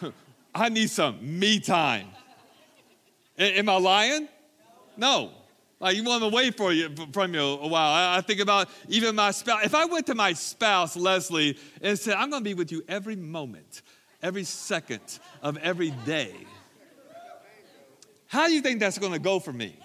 I 0.54 0.68
need 0.68 0.90
some 0.90 1.18
me 1.38 1.60
time. 1.60 2.08
Am 3.38 3.68
I 3.68 3.76
lying? 3.76 4.28
No. 4.96 5.30
Like 5.80 5.96
you 5.96 6.04
want 6.04 6.22
them 6.22 6.32
away 6.32 6.50
for 6.50 6.72
you, 6.72 6.94
from 7.12 7.34
you 7.34 7.40
a 7.40 7.66
while. 7.66 7.92
I, 7.92 8.18
I 8.18 8.20
think 8.20 8.40
about 8.40 8.68
even 8.88 9.14
my 9.14 9.30
spouse. 9.32 9.64
If 9.64 9.74
I 9.74 9.84
went 9.84 10.06
to 10.06 10.14
my 10.14 10.32
spouse, 10.32 10.96
Leslie, 10.96 11.58
and 11.82 11.98
said, 11.98 12.14
I'm 12.14 12.30
going 12.30 12.42
to 12.42 12.48
be 12.48 12.54
with 12.54 12.72
you 12.72 12.82
every 12.88 13.16
moment, 13.16 13.82
every 14.22 14.44
second 14.44 15.18
of 15.42 15.56
every 15.58 15.90
day, 15.90 16.34
how 18.26 18.46
do 18.46 18.54
you 18.54 18.62
think 18.62 18.80
that's 18.80 18.98
going 18.98 19.12
to 19.12 19.18
go 19.18 19.38
for 19.38 19.52
me? 19.52 19.78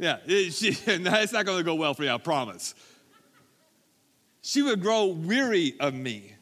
Yeah, 0.00 0.16
it, 0.24 0.52
she, 0.54 0.68
it's 0.86 1.32
not 1.32 1.44
going 1.44 1.58
to 1.58 1.64
go 1.64 1.74
well 1.74 1.94
for 1.94 2.02
you, 2.02 2.10
I 2.10 2.16
promise. 2.16 2.74
She 4.40 4.62
would 4.62 4.80
grow 4.80 5.06
weary 5.06 5.74
of 5.78 5.94
me. 5.94 6.34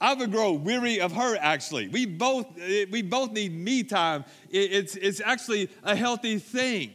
I 0.00 0.14
would 0.14 0.32
grow 0.32 0.52
weary 0.52 1.00
of 1.00 1.12
her, 1.12 1.36
actually. 1.36 1.88
We 1.88 2.06
both, 2.06 2.46
eh, 2.58 2.86
we 2.90 3.02
both 3.02 3.32
need 3.32 3.52
me 3.52 3.82
time. 3.82 4.24
It's, 4.48 4.96
it's 4.96 5.20
actually 5.20 5.68
a 5.82 5.94
healthy 5.94 6.38
thing. 6.38 6.92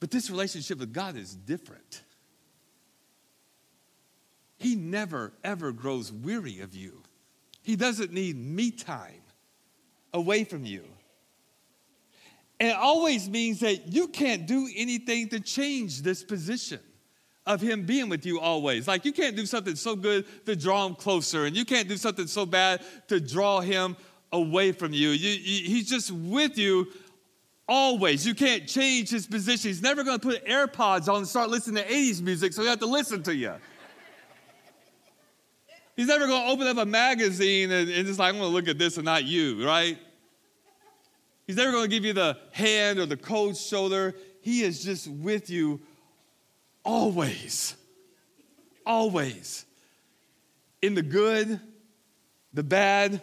But 0.00 0.10
this 0.10 0.30
relationship 0.30 0.78
with 0.78 0.92
God 0.92 1.16
is 1.16 1.34
different. 1.34 2.02
He 4.56 4.76
never, 4.76 5.32
ever 5.44 5.72
grows 5.72 6.10
weary 6.10 6.60
of 6.60 6.74
you. 6.74 7.02
He 7.62 7.76
doesn't 7.76 8.12
need 8.12 8.36
me 8.36 8.70
time 8.70 9.20
away 10.14 10.44
from 10.44 10.64
you. 10.64 10.84
And 12.62 12.70
it 12.70 12.76
always 12.76 13.28
means 13.28 13.58
that 13.58 13.92
you 13.92 14.06
can't 14.06 14.46
do 14.46 14.68
anything 14.76 15.28
to 15.30 15.40
change 15.40 16.02
this 16.02 16.22
position 16.22 16.78
of 17.44 17.60
him 17.60 17.84
being 17.86 18.08
with 18.08 18.24
you 18.24 18.38
always. 18.38 18.86
Like 18.86 19.04
you 19.04 19.10
can't 19.10 19.34
do 19.34 19.46
something 19.46 19.74
so 19.74 19.96
good 19.96 20.26
to 20.46 20.54
draw 20.54 20.86
him 20.86 20.94
closer, 20.94 21.46
and 21.46 21.56
you 21.56 21.64
can't 21.64 21.88
do 21.88 21.96
something 21.96 22.28
so 22.28 22.46
bad 22.46 22.84
to 23.08 23.18
draw 23.18 23.58
him 23.58 23.96
away 24.30 24.70
from 24.70 24.92
you. 24.92 25.08
you, 25.08 25.30
you 25.30 25.70
he's 25.70 25.88
just 25.88 26.12
with 26.12 26.56
you 26.56 26.86
always. 27.66 28.24
You 28.24 28.32
can't 28.32 28.68
change 28.68 29.10
his 29.10 29.26
position. 29.26 29.68
He's 29.68 29.82
never 29.82 30.04
going 30.04 30.20
to 30.20 30.24
put 30.24 30.46
AirPods 30.46 31.08
on 31.08 31.16
and 31.16 31.26
start 31.26 31.50
listening 31.50 31.82
to 31.82 31.90
80s 31.90 32.22
music 32.22 32.52
so 32.52 32.62
you 32.62 32.68
have 32.68 32.78
to 32.78 32.86
listen 32.86 33.24
to 33.24 33.34
you. 33.34 33.54
He's 35.96 36.06
never 36.06 36.28
going 36.28 36.46
to 36.46 36.48
open 36.48 36.68
up 36.68 36.76
a 36.76 36.86
magazine 36.86 37.72
and, 37.72 37.90
and 37.90 38.06
just 38.06 38.20
like, 38.20 38.32
I'm 38.32 38.38
going 38.38 38.48
to 38.48 38.54
look 38.54 38.68
at 38.68 38.78
this 38.78 38.98
and 38.98 39.04
not 39.04 39.24
you, 39.24 39.66
right? 39.66 39.98
He's 41.46 41.56
never 41.56 41.72
going 41.72 41.84
to 41.84 41.90
give 41.90 42.04
you 42.04 42.12
the 42.12 42.38
hand 42.52 42.98
or 42.98 43.06
the 43.06 43.16
cold 43.16 43.56
shoulder. 43.56 44.14
He 44.40 44.62
is 44.62 44.82
just 44.82 45.08
with 45.08 45.50
you 45.50 45.80
Always. 46.84 47.76
Always. 48.84 49.64
In 50.80 50.94
the 50.94 51.02
good, 51.02 51.60
the 52.52 52.62
bad, 52.62 53.22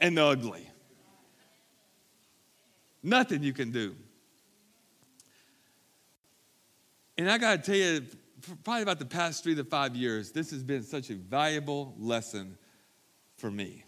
and 0.00 0.16
the 0.16 0.24
ugly. 0.24 0.68
Nothing 3.02 3.42
you 3.42 3.52
can 3.52 3.70
do. 3.70 3.94
And 7.16 7.30
I 7.30 7.38
got 7.38 7.62
to 7.62 7.70
tell 7.70 7.76
you, 7.76 8.04
probably 8.64 8.82
about 8.82 8.98
the 8.98 9.06
past 9.06 9.44
three 9.44 9.54
to 9.54 9.64
five 9.64 9.94
years, 9.94 10.32
this 10.32 10.50
has 10.50 10.62
been 10.62 10.82
such 10.82 11.10
a 11.10 11.14
valuable 11.14 11.94
lesson 11.98 12.58
for 13.36 13.50
me. 13.50 13.85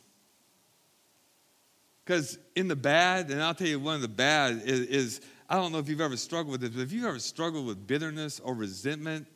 Because 2.08 2.38
in 2.56 2.68
the 2.68 2.76
bad, 2.76 3.30
and 3.30 3.42
I'll 3.42 3.52
tell 3.52 3.66
you 3.66 3.78
one 3.78 3.94
of 3.94 4.00
the 4.00 4.08
bad 4.08 4.62
is, 4.64 4.80
is 4.86 5.20
I 5.46 5.56
don't 5.56 5.72
know 5.72 5.78
if 5.78 5.90
you've 5.90 6.00
ever 6.00 6.16
struggled 6.16 6.52
with 6.52 6.62
this, 6.62 6.70
but 6.70 6.80
if 6.80 6.90
you've 6.90 7.04
ever 7.04 7.18
struggled 7.18 7.66
with 7.66 7.86
bitterness 7.86 8.40
or 8.40 8.54
resentment, 8.54 9.26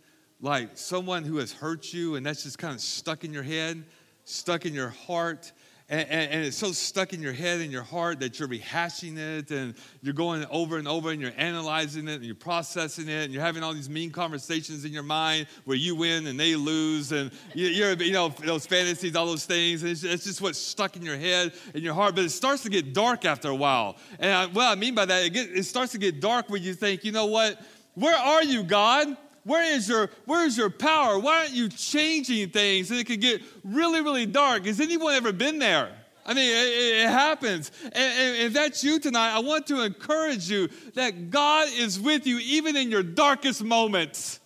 like 0.41 0.71
someone 0.79 1.23
who 1.23 1.37
has 1.37 1.53
hurt 1.53 1.93
you 1.93 2.15
and 2.15 2.25
that's 2.25 2.45
just 2.45 2.57
kind 2.57 2.73
of 2.73 2.81
stuck 2.81 3.25
in 3.25 3.33
your 3.35 3.43
head, 3.43 3.85
stuck 4.25 4.65
in 4.65 4.73
your 4.73 4.89
heart, 4.89 5.53
and, 5.93 6.09
and, 6.09 6.31
and, 6.33 6.45
it's 6.47 6.57
so 6.57 6.73
stuck 6.73 7.13
in 7.13 7.21
your 7.21 7.35
head 7.35 7.61
and 7.61 7.71
your 7.71 7.83
heart 7.83 8.19
that 8.21 8.41
you're 8.41 8.49
rehashing 8.49 9.19
it 9.19 9.51
and 9.51 9.75
you're 10.01 10.15
going 10.15 10.47
over 10.51 10.79
and 10.79 10.89
over 10.89 11.11
and 11.11 11.21
you're 11.21 11.35
analyzing 11.37 12.09
it 12.09 12.15
and 12.15 12.25
you're 12.25 12.35
processing 12.35 13.09
it 13.09 13.25
and 13.25 13.33
you're 13.33 13.43
having 13.43 13.63
all 13.63 13.75
these 13.75 13.91
mean 13.91 14.11
conversations 14.11 14.87
in 14.87 14.93
your 14.93 15.03
mind 15.03 15.47
where 15.67 15.77
you 15.77 15.95
win 15.95 16.27
and 16.27 16.41
they 16.41 16.57
lose 16.57 17.13
and 17.13 17.31
you're, 17.53 17.93
you 17.93 18.15
know, 18.15 18.31
those 18.31 18.65
fantasies, 18.65 19.15
all 19.15 19.27
those 19.27 19.45
things. 19.45 19.83
And 19.83 19.93
it's, 19.93 20.03
it's 20.03 20.25
just 20.25 20.41
what's 20.41 20.59
stuck 20.59 20.97
in 20.97 21.03
your 21.03 21.19
head 21.19 21.53
and 21.75 21.83
your 21.83 21.93
heart. 21.93 22.15
But 22.15 22.25
it 22.25 22.31
starts 22.31 22.63
to 22.63 22.71
get 22.71 22.95
dark 22.95 23.27
after 23.27 23.51
a 23.51 23.55
while. 23.55 23.99
And 24.19 24.33
I, 24.33 24.47
what 24.47 24.69
I 24.69 24.75
mean 24.77 24.95
by 24.95 25.05
that, 25.05 25.27
it, 25.27 25.31
get, 25.35 25.51
it 25.51 25.65
starts 25.65 25.93
to 25.93 25.99
get 25.99 26.21
dark 26.21 26.49
when 26.49 26.63
you 26.63 26.73
think, 26.73 27.05
you 27.05 27.13
know 27.13 27.27
what? 27.27 27.61
Where 27.97 28.17
are 28.17 28.43
you, 28.43 28.63
God? 28.63 29.15
Where 29.45 29.65
is 29.75 29.89
your 29.89 30.09
where 30.25 30.47
is 30.47 30.57
your 30.57 30.71
power? 30.71 31.19
Why 31.19 31.41
aren't 31.41 31.53
you 31.53 31.69
changing 31.69 32.51
things? 32.51 32.91
And 32.91 33.01
it 33.01 33.07
can 33.07 33.21
get 33.21 33.43
really, 33.65 34.01
really 34.01 34.27
dark. 34.27 34.67
Has 34.67 34.81
anyone 34.81 35.15
ever 35.15 35.33
been 35.33 35.59
there? 35.59 35.91
I 36.25 36.35
mean, 36.35 36.49
it, 36.49 37.05
it 37.05 37.09
happens. 37.09 37.73
And, 37.85 37.95
and 37.97 38.37
if 38.37 38.53
that's 38.53 38.85
you 38.85 39.01
tonight, 39.01 39.35
I 39.35 39.41
want 39.41 39.67
to 39.67 39.83
encourage 39.83 40.49
you 40.49 40.69
that 40.95 41.31
God 41.31 41.69
is 41.73 41.99
with 41.99 42.27
you 42.27 42.39
even 42.39 42.77
in 42.77 42.91
your 42.91 43.03
darkest 43.03 43.65
moments. 43.65 44.39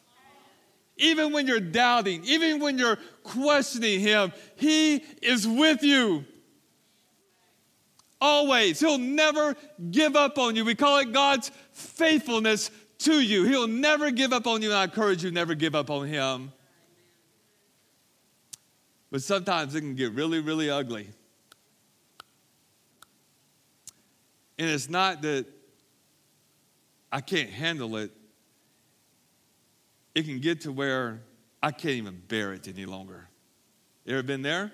Even 0.97 1.33
when 1.33 1.47
you're 1.47 1.61
doubting, 1.61 2.25
even 2.25 2.59
when 2.59 2.79
you're 2.79 2.97
questioning 3.23 4.01
Him, 4.01 4.33
He 4.55 5.05
is 5.21 5.47
with 5.47 5.83
you. 5.83 6.25
Always. 8.19 8.81
He'll 8.81 8.97
never 8.97 9.55
give 9.91 10.17
up 10.17 10.39
on 10.39 10.57
you. 10.57 10.65
We 10.65 10.75
call 10.75 11.01
it 11.01 11.13
God's 11.13 11.51
faithfulness 11.73 12.71
to 12.99 13.21
you. 13.21 13.45
He'll 13.45 13.69
never 13.69 14.11
give 14.11 14.33
up 14.33 14.47
on 14.47 14.63
you, 14.63 14.69
and 14.69 14.77
I 14.77 14.85
encourage 14.85 15.25
you 15.25 15.31
never 15.31 15.55
give 15.55 15.75
up 15.75 15.91
on 15.91 16.07
him. 16.07 16.53
But 19.11 19.23
sometimes 19.23 19.75
it 19.75 19.81
can 19.81 19.95
get 19.95 20.13
really, 20.13 20.41
really 20.41 20.71
ugly. 20.71 21.09
And 24.59 24.71
it's 24.71 24.89
not 24.89 25.23
that 25.23 25.47
I 27.13 27.21
can't 27.21 27.51
handle 27.51 27.97
it, 27.97 28.11
it 30.15 30.25
can 30.25 30.41
get 30.41 30.63
to 30.63 30.73
where 30.73 31.21
I 31.63 31.71
can't 31.71 31.95
even 31.95 32.23
bear 32.27 32.53
it 32.55 32.69
any 32.69 32.87
longer. 32.87 33.29
You 34.05 34.15
ever 34.15 34.23
been 34.23 34.43
there? 34.43 34.73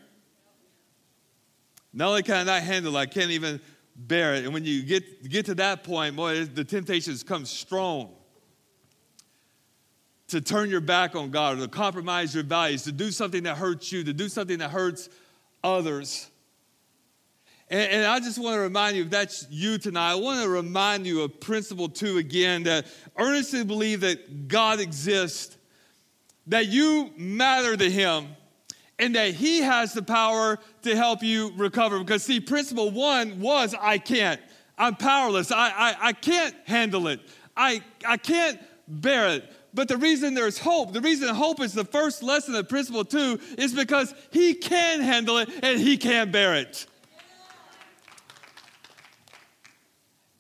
Not 1.93 2.09
only 2.09 2.23
can 2.23 2.37
I 2.37 2.45
not 2.45 2.63
handle 2.63 2.97
it, 2.97 3.01
I 3.01 3.07
can't 3.07 3.31
even 3.33 3.61
bear 4.07 4.35
it. 4.35 4.45
And 4.45 4.53
when 4.53 4.65
you 4.65 4.83
get, 4.83 5.29
get 5.29 5.47
to 5.47 5.55
that 5.57 5.85
point, 5.85 6.17
boy, 6.17 6.45
the 6.45 6.65
temptations 6.65 7.23
come 7.23 7.45
strong 7.45 8.11
to 10.29 10.41
turn 10.41 10.71
your 10.71 10.81
back 10.81 11.15
on 11.15 11.31
God 11.31 11.59
or 11.59 11.61
to 11.63 11.69
compromise 11.69 12.35
your 12.35 12.45
values, 12.45 12.85
to 12.85 12.93
do 12.93 13.11
something 13.11 13.43
that 13.43 13.57
hurts 13.57 13.93
you, 13.93 14.03
to 14.05 14.13
do 14.13 14.29
something 14.29 14.59
that 14.59 14.71
hurts 14.71 15.09
others. 15.63 16.31
And, 17.69 17.91
and, 17.91 18.07
I 18.07 18.19
just 18.19 18.39
want 18.39 18.55
to 18.55 18.61
remind 18.61 18.97
you, 18.97 19.05
if 19.05 19.11
that's 19.11 19.47
you 19.51 19.79
tonight, 19.79 20.13
I 20.13 20.15
want 20.15 20.43
to 20.43 20.49
remind 20.49 21.07
you 21.07 21.23
of 21.23 21.41
principle 21.41 21.89
two 21.89 22.19
again 22.19 22.65
that 22.65 22.87
earnestly 23.19 23.65
believe 23.65 24.01
that 24.01 24.49
God 24.49 24.81
exists, 24.81 25.57
that 26.47 26.67
you 26.67 27.13
matter 27.17 27.77
to 27.77 27.91
Him, 27.91 28.29
and 28.99 29.15
that 29.15 29.35
He 29.35 29.61
has 29.61 29.93
the 29.93 30.03
power 30.03 30.59
to 30.83 30.97
help 30.97 31.23
you 31.23 31.53
recover. 31.57 31.99
Because, 31.99 32.23
see, 32.23 32.41
principle 32.41 32.91
one 32.91 33.41
was 33.41 33.75
I 33.79 33.99
can't. 33.99 34.41
I'm 34.79 34.97
powerless. 34.97 35.53
I, 35.53 35.71
I, 35.71 35.97
I 36.09 36.13
can't 36.13 36.55
handle 36.67 37.09
it. 37.09 37.21
I, 37.57 37.83
I 38.07 38.17
can't 38.17 38.59
bear 38.89 39.29
it. 39.29 39.53
But 39.75 39.89
the 39.89 39.97
reason 39.97 40.35
there's 40.35 40.59
hope, 40.59 40.93
the 40.93 41.01
reason 41.01 41.35
hope 41.35 41.61
is 41.61 41.73
the 41.73 41.85
first 41.85 42.23
lesson 42.23 42.55
of 42.55 42.69
principle 42.69 43.05
two, 43.05 43.41
is 43.57 43.73
because 43.73 44.15
He 44.31 44.55
can 44.55 45.01
handle 45.01 45.39
it 45.39 45.49
and 45.63 45.81
He 45.81 45.97
can 45.97 46.31
bear 46.31 46.55
it. 46.57 46.87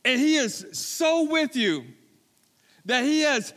And 0.04 0.20
He 0.20 0.36
is 0.36 0.66
so 0.72 1.24
with 1.30 1.56
you 1.56 1.84
that 2.84 3.04
He 3.04 3.22
has 3.22 3.54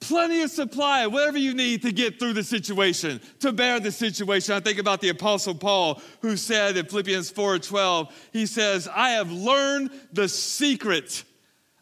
plenty 0.00 0.42
of 0.42 0.50
supply 0.50 1.06
whatever 1.06 1.38
you 1.38 1.54
need 1.54 1.82
to 1.82 1.92
get 1.92 2.18
through 2.18 2.32
the 2.32 2.44
situation, 2.44 3.20
to 3.40 3.52
bear 3.52 3.80
the 3.80 3.92
situation. 3.92 4.54
I 4.54 4.60
think 4.60 4.78
about 4.78 5.00
the 5.00 5.08
Apostle 5.08 5.54
Paul, 5.54 6.00
who 6.20 6.36
said 6.36 6.76
in 6.76 6.86
Philippians 6.86 7.30
4 7.30 7.58
12, 7.58 8.28
he 8.32 8.46
says, 8.46 8.88
I 8.88 9.10
have 9.10 9.30
learned 9.30 9.90
the 10.12 10.28
secret 10.28 11.24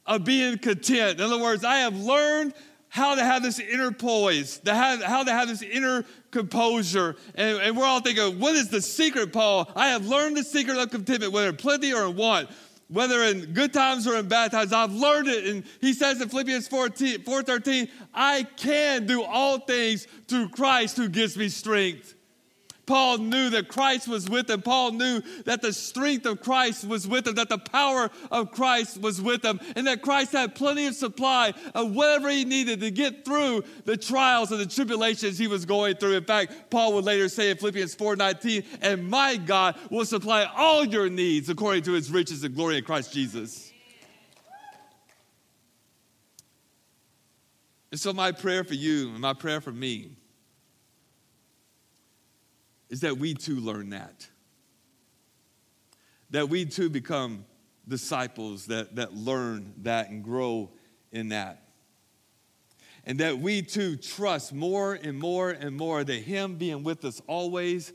of 0.07 0.25
being 0.25 0.59
content. 0.59 1.21
In 1.21 1.27
other 1.27 1.41
words, 1.41 1.65
I 1.65 1.79
have 1.79 1.97
learned 1.97 2.55
how 2.89 3.15
to 3.15 3.25
have 3.25 3.43
this 3.43 3.59
inner 3.59 3.91
poise, 3.91 4.59
to 4.61 4.75
have, 4.75 5.03
how 5.03 5.23
to 5.23 5.31
have 5.31 5.49
this 5.49 5.61
inner 5.61 6.05
composure. 6.31 7.17
And, 7.35 7.59
and 7.59 7.77
we're 7.77 7.85
all 7.85 8.01
thinking, 8.01 8.39
what 8.39 8.55
is 8.55 8.71
the 8.71 8.81
secret, 8.81 9.33
Paul? 9.33 9.71
I 9.77 9.89
have 9.89 10.07
learned 10.07 10.37
the 10.37 10.45
secret 10.45 10.79
of 10.79 10.91
contentment, 10.91 11.33
whether 11.33 11.49
in 11.49 11.57
plenty 11.57 11.93
or 11.93 12.07
in 12.07 12.17
want 12.17 12.49
whether 12.89 13.23
in 13.23 13.53
good 13.53 13.73
times 13.73 14.07
or 14.07 14.17
in 14.17 14.29
bad 14.29 14.51
times. 14.51 14.73
I've 14.73 14.93
learned 14.93 15.29
it. 15.29 15.47
And 15.47 15.65
he 15.81 15.93
says 15.93 16.21
in 16.21 16.29
Philippians 16.29 16.69
4:13, 16.69 17.25
4, 17.25 17.89
I 18.15 18.43
can 18.57 19.07
do 19.07 19.23
all 19.23 19.61
things 19.61 20.07
through 20.29 20.49
Christ 20.51 20.97
who 20.97 21.09
gives 21.09 21.37
me 21.37 21.49
strength. 21.49 22.16
Paul 22.87 23.19
knew 23.19 23.51
that 23.51 23.69
Christ 23.69 24.07
was 24.07 24.29
with 24.29 24.49
him. 24.49 24.63
Paul 24.63 24.93
knew 24.93 25.21
that 25.45 25.61
the 25.61 25.73
strength 25.73 26.25
of 26.25 26.41
Christ 26.41 26.87
was 26.87 27.07
with 27.07 27.27
him, 27.27 27.35
that 27.35 27.49
the 27.49 27.59
power 27.59 28.11
of 28.31 28.53
Christ 28.53 29.01
was 29.01 29.21
with 29.21 29.45
him, 29.45 29.61
and 29.75 29.87
that 29.89 30.03
Christ 30.03 30.33
had 30.33 30.55
plenty 30.55 30.87
of 30.87 30.95
supply 30.95 31.53
of 31.75 31.93
whatever 31.93 32.31
he 32.31 32.45
needed 32.45 32.81
to 32.81 32.91
get 32.93 33.25
through 33.25 33.65
the 33.85 33.97
trials 33.97 34.53
and 34.53 34.61
the 34.61 34.67
tribulations 34.67 35.37
he 35.37 35.49
was 35.49 35.65
going 35.65 35.97
through. 35.97 36.15
In 36.15 36.25
fact, 36.25 36.71
Paul 36.71 36.95
would 36.95 37.05
later 37.05 37.29
say 37.29 37.51
in 37.51 37.57
Philippians 37.57 37.95
4:19, 37.95 38.65
"And 38.81 39.11
my 39.11 39.37
God 39.37 39.77
will 39.91 40.05
supply 40.05 40.45
all 40.45 40.85
your 40.85 41.11
needs 41.11 41.49
according 41.49 41.83
to 41.85 41.93
his 41.93 42.11
riches 42.11 42.45
and 42.45 42.55
glory 42.55 42.79
in 42.79 42.85
Christ 42.85 43.13
Jesus." 43.13 43.73
And 47.91 48.01
so 48.01 48.13
my 48.13 48.31
prayer 48.31 48.63
for 48.63 48.75
you 48.75 49.11
and 49.11 49.21
my 49.21 49.33
prayer 49.33 49.61
for 49.61 49.73
me 49.73 50.11
is 52.89 53.01
that 53.01 53.19
we 53.19 53.35
too 53.35 53.57
learn 53.57 53.91
that. 53.91 54.27
That 56.31 56.49
we 56.49 56.65
too 56.65 56.91
become 56.91 57.45
disciples 57.89 58.67
that, 58.67 58.97
that 58.97 59.15
learn 59.15 59.75
that 59.83 60.11
and 60.11 60.23
grow 60.23 60.71
in 61.13 61.29
that. 61.31 61.63
And 63.05 63.21
that 63.21 63.39
we 63.39 63.63
too 63.63 63.97
trust 63.97 64.53
more 64.53 64.95
and 64.95 65.19
more 65.19 65.51
and 65.51 65.77
more 65.77 66.03
that 66.03 66.23
Him 66.23 66.57
being 66.57 66.83
with 66.83 67.05
us 67.05 67.21
always 67.27 67.93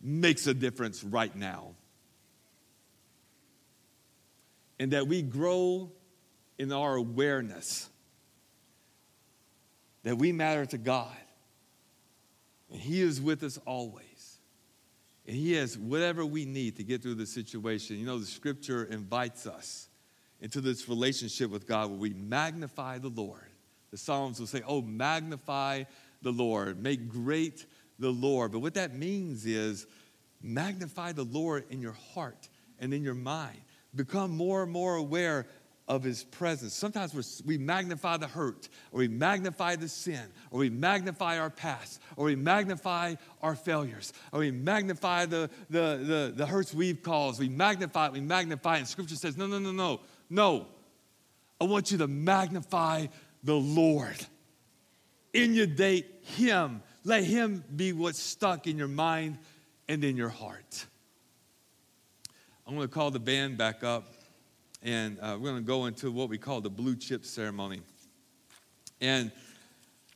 makes 0.00 0.46
a 0.46 0.54
difference 0.54 1.02
right 1.02 1.34
now. 1.34 1.74
And 4.78 4.92
that 4.92 5.08
we 5.08 5.22
grow 5.22 5.90
in 6.58 6.72
our 6.72 6.94
awareness 6.94 7.88
that 10.04 10.16
we 10.16 10.32
matter 10.32 10.64
to 10.66 10.78
God. 10.78 11.16
And 12.70 12.80
He 12.80 13.00
is 13.00 13.20
with 13.20 13.42
us 13.42 13.58
always. 13.66 14.04
And 15.26 15.36
He 15.36 15.52
has 15.54 15.78
whatever 15.78 16.24
we 16.24 16.44
need 16.44 16.76
to 16.76 16.84
get 16.84 17.02
through 17.02 17.14
the 17.14 17.26
situation. 17.26 17.98
You 17.98 18.06
know, 18.06 18.18
the 18.18 18.26
scripture 18.26 18.84
invites 18.84 19.46
us 19.46 19.88
into 20.40 20.60
this 20.60 20.88
relationship 20.88 21.50
with 21.50 21.66
God 21.66 21.90
where 21.90 21.98
we 21.98 22.10
magnify 22.10 22.98
the 22.98 23.08
Lord. 23.08 23.48
The 23.90 23.96
Psalms 23.96 24.40
will 24.40 24.46
say, 24.46 24.62
Oh, 24.66 24.82
magnify 24.82 25.84
the 26.22 26.32
Lord, 26.32 26.82
make 26.82 27.08
great 27.08 27.66
the 27.98 28.10
Lord. 28.10 28.52
But 28.52 28.58
what 28.58 28.74
that 28.74 28.94
means 28.94 29.46
is 29.46 29.86
magnify 30.42 31.12
the 31.12 31.24
Lord 31.24 31.64
in 31.70 31.80
your 31.80 31.96
heart 32.14 32.48
and 32.78 32.92
in 32.92 33.02
your 33.02 33.14
mind. 33.14 33.58
Become 33.94 34.32
more 34.32 34.64
and 34.64 34.72
more 34.72 34.96
aware 34.96 35.46
of 35.86 36.02
his 36.02 36.24
presence. 36.24 36.72
Sometimes 36.72 37.42
we 37.44 37.58
magnify 37.58 38.16
the 38.16 38.26
hurt, 38.26 38.68
or 38.90 39.00
we 39.00 39.08
magnify 39.08 39.76
the 39.76 39.88
sin, 39.88 40.22
or 40.50 40.60
we 40.60 40.70
magnify 40.70 41.38
our 41.38 41.50
past, 41.50 42.00
or 42.16 42.26
we 42.26 42.36
magnify 42.36 43.14
our 43.42 43.54
failures, 43.54 44.12
or 44.32 44.40
we 44.40 44.50
magnify 44.50 45.26
the, 45.26 45.50
the, 45.68 46.00
the, 46.02 46.32
the 46.34 46.46
hurts 46.46 46.72
we've 46.72 47.02
caused. 47.02 47.38
We 47.38 47.48
magnify 47.48 48.08
we 48.08 48.20
magnify. 48.20 48.78
And 48.78 48.88
scripture 48.88 49.16
says, 49.16 49.36
no, 49.36 49.46
no, 49.46 49.58
no, 49.58 49.72
no, 49.72 50.00
no. 50.30 50.66
I 51.60 51.64
want 51.64 51.90
you 51.90 51.98
to 51.98 52.08
magnify 52.08 53.06
the 53.42 53.54
Lord. 53.54 54.16
In 55.32 55.54
your 55.54 55.66
date, 55.66 56.06
Him. 56.22 56.82
Let 57.04 57.24
Him 57.24 57.62
be 57.74 57.92
what's 57.92 58.20
stuck 58.20 58.66
in 58.66 58.78
your 58.78 58.88
mind 58.88 59.38
and 59.88 60.02
in 60.02 60.16
your 60.16 60.30
heart. 60.30 60.86
I'm 62.66 62.74
going 62.74 62.88
to 62.88 62.92
call 62.94 63.10
the 63.10 63.20
band 63.20 63.58
back 63.58 63.84
up 63.84 64.06
and 64.84 65.18
uh, 65.20 65.38
we're 65.40 65.50
going 65.50 65.62
to 65.62 65.66
go 65.66 65.86
into 65.86 66.12
what 66.12 66.28
we 66.28 66.36
call 66.36 66.60
the 66.60 66.70
blue 66.70 66.94
chip 66.94 67.24
ceremony. 67.24 67.80
And 69.00 69.32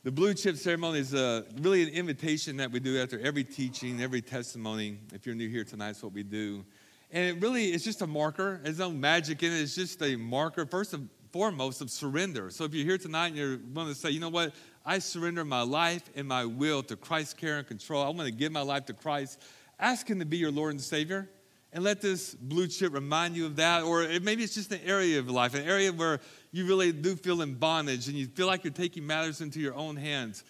the 0.03 0.11
blue 0.11 0.33
chip 0.35 0.55
ceremony 0.55 0.99
is 0.99 1.13
uh, 1.13 1.41
really 1.59 1.81
an 1.83 1.89
invitation 1.89 2.57
that 2.57 2.71
we 2.71 2.79
do 2.79 3.01
after 3.01 3.19
every 3.19 3.43
teaching, 3.43 4.01
every 4.01 4.21
testimony. 4.21 4.99
If 5.11 5.25
you're 5.25 5.35
new 5.35 5.49
here 5.49 5.63
tonight, 5.63 5.89
it's 5.89 6.03
what 6.03 6.13
we 6.13 6.23
do. 6.23 6.63
And 7.11 7.37
it 7.37 7.41
really 7.41 7.73
is 7.73 7.83
just 7.83 8.03
a 8.03 8.07
marker. 8.07 8.61
There's 8.63 8.77
no 8.77 8.91
magic 8.91 9.41
in 9.41 9.51
it. 9.51 9.59
It's 9.59 9.75
just 9.75 10.01
a 10.03 10.15
marker, 10.15 10.67
first 10.67 10.93
and 10.93 11.09
foremost, 11.31 11.81
of 11.81 11.89
surrender. 11.89 12.51
So 12.51 12.63
if 12.63 12.73
you're 12.73 12.85
here 12.85 12.99
tonight 12.99 13.29
and 13.29 13.35
you're 13.35 13.59
willing 13.73 13.91
to 13.91 13.99
say, 13.99 14.11
you 14.11 14.19
know 14.19 14.29
what, 14.29 14.53
I 14.85 14.99
surrender 14.99 15.43
my 15.43 15.63
life 15.63 16.03
and 16.15 16.27
my 16.27 16.45
will 16.45 16.83
to 16.83 16.95
Christ's 16.95 17.33
care 17.33 17.57
and 17.57 17.67
control. 17.67 18.03
I 18.03 18.09
want 18.09 18.27
to 18.27 18.31
give 18.31 18.51
my 18.51 18.61
life 18.61 18.85
to 18.85 18.93
Christ. 18.93 19.41
Ask 19.79 20.07
Him 20.07 20.19
to 20.19 20.25
be 20.25 20.37
your 20.37 20.51
Lord 20.51 20.71
and 20.71 20.81
Savior. 20.81 21.27
And 21.71 21.83
let 21.83 22.01
this 22.01 22.33
blue 22.33 22.67
chip 22.67 22.93
remind 22.93 23.35
you 23.35 23.45
of 23.45 23.57
that. 23.57 23.83
Or 23.83 24.07
maybe 24.21 24.43
it's 24.43 24.55
just 24.55 24.71
an 24.71 24.81
area 24.83 25.19
of 25.19 25.29
life, 25.29 25.53
an 25.53 25.65
area 25.65 25.91
where 25.91 26.19
you 26.51 26.65
really 26.65 26.91
do 26.91 27.15
feel 27.15 27.41
in 27.41 27.55
bondage 27.55 28.07
and 28.07 28.17
you 28.17 28.25
feel 28.25 28.47
like 28.47 28.63
you're 28.63 28.73
taking 28.73 29.05
matters 29.05 29.41
into 29.41 29.59
your 29.59 29.75
own 29.75 29.95
hands. 29.95 30.43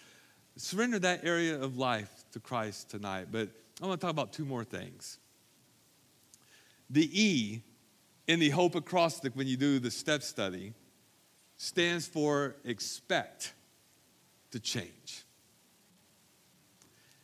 Surrender 0.56 0.98
that 1.00 1.24
area 1.24 1.60
of 1.60 1.76
life 1.76 2.10
to 2.32 2.40
Christ 2.40 2.90
tonight. 2.90 3.28
But 3.30 3.50
I 3.82 3.86
want 3.86 4.00
to 4.00 4.04
talk 4.06 4.12
about 4.12 4.32
two 4.32 4.44
more 4.44 4.64
things. 4.64 5.18
The 6.88 7.08
E 7.12 7.62
in 8.26 8.40
the 8.40 8.50
Hope 8.50 8.74
acrostic, 8.74 9.34
when 9.34 9.46
you 9.46 9.56
do 9.56 9.78
the 9.78 9.90
step 9.90 10.22
study, 10.22 10.72
stands 11.56 12.06
for 12.06 12.56
expect 12.64 13.52
to 14.52 14.60
change. 14.60 15.24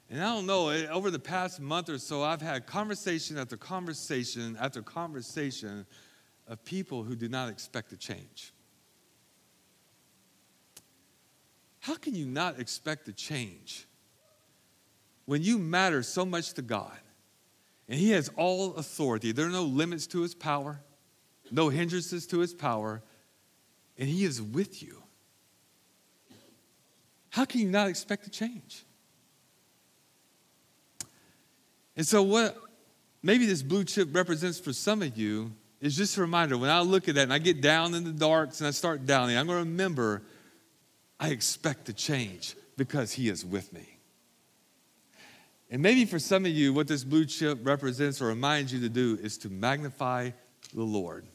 And 0.09 0.23
I 0.23 0.35
don't 0.35 0.47
know, 0.47 0.69
eh, 0.69 0.87
over 0.87 1.11
the 1.11 1.19
past 1.19 1.61
month 1.61 1.89
or 1.89 1.99
so, 1.99 2.23
I've 2.23 2.41
had 2.41 2.67
conversation 2.67 3.39
after 3.39 3.57
conversation 3.57 4.57
after 4.61 4.83
conversation 4.83 5.85
of 6.47 6.65
people 6.65 7.03
who 7.03 7.17
do 7.17 7.29
not 7.29 7.49
expect 7.49 7.91
to 7.91 7.97
change. 7.97 8.53
How 11.81 11.97
can 11.97 12.15
you 12.15 12.27
not 12.27 12.59
expect 12.61 13.07
to 13.07 13.13
change 13.13 13.87
when 15.25 15.43
you 15.43 15.59
matter 15.59 16.03
so 16.03 16.25
much 16.25 16.53
to 16.55 16.63
God 16.63 16.99
and 17.89 17.99
He 17.99 18.11
has 18.11 18.29
all 18.37 18.75
authority? 18.77 19.33
There 19.33 19.47
are 19.47 19.51
no 19.51 19.65
limits 19.65 20.07
to 20.09 20.23
His 20.23 20.35
power, 20.35 20.81
no 21.51 21.69
hindrances 21.69 22.27
to 22.29 22.39
His 22.39 22.55
power, 22.55 23.03
and 23.99 24.09
He 24.09 24.25
is 24.25 24.41
with 24.41 24.83
you. 24.83 25.03
How 27.31 27.45
can 27.45 27.61
you 27.61 27.69
not 27.69 27.89
expect 27.89 28.25
to 28.25 28.31
change? 28.31 28.85
And 31.97 32.07
so, 32.07 32.23
what 32.23 32.57
maybe 33.23 33.47
this 33.47 33.63
blue 33.63 33.85
chip 33.85 34.15
represents 34.15 34.59
for 34.59 34.73
some 34.73 35.03
of 35.03 35.17
you 35.17 35.53
is 35.81 35.97
just 35.97 36.17
a 36.17 36.21
reminder 36.21 36.57
when 36.59 36.71
I 36.71 36.81
look 36.81 37.09
at 37.09 37.15
that 37.17 37.23
and 37.23 37.33
I 37.33 37.39
get 37.39 37.61
down 37.61 37.95
in 37.95 38.05
the 38.05 38.13
darks 38.13 38.61
and 38.61 38.69
I 38.69 38.71
start 38.71 39.07
downing, 39.07 39.37
I'm 39.37 39.47
going 39.47 39.63
to 39.63 39.71
remember 39.71 40.23
I 41.19 41.29
expect 41.31 41.87
to 41.87 41.93
change 41.93 42.57
because 42.77 43.13
He 43.13 43.29
is 43.29 43.45
with 43.45 43.73
me. 43.73 43.99
And 45.71 45.83
maybe 45.83 46.05
for 46.05 46.19
some 46.19 46.45
of 46.45 46.53
you, 46.53 46.73
what 46.73 46.87
this 46.87 47.03
blue 47.03 47.25
chip 47.25 47.59
represents 47.63 48.23
or 48.23 48.27
reminds 48.27 48.73
you 48.73 48.81
to 48.81 48.89
do 48.89 49.19
is 49.21 49.37
to 49.39 49.51
magnify 49.51 50.31
the 50.73 50.83
Lord. 50.83 51.27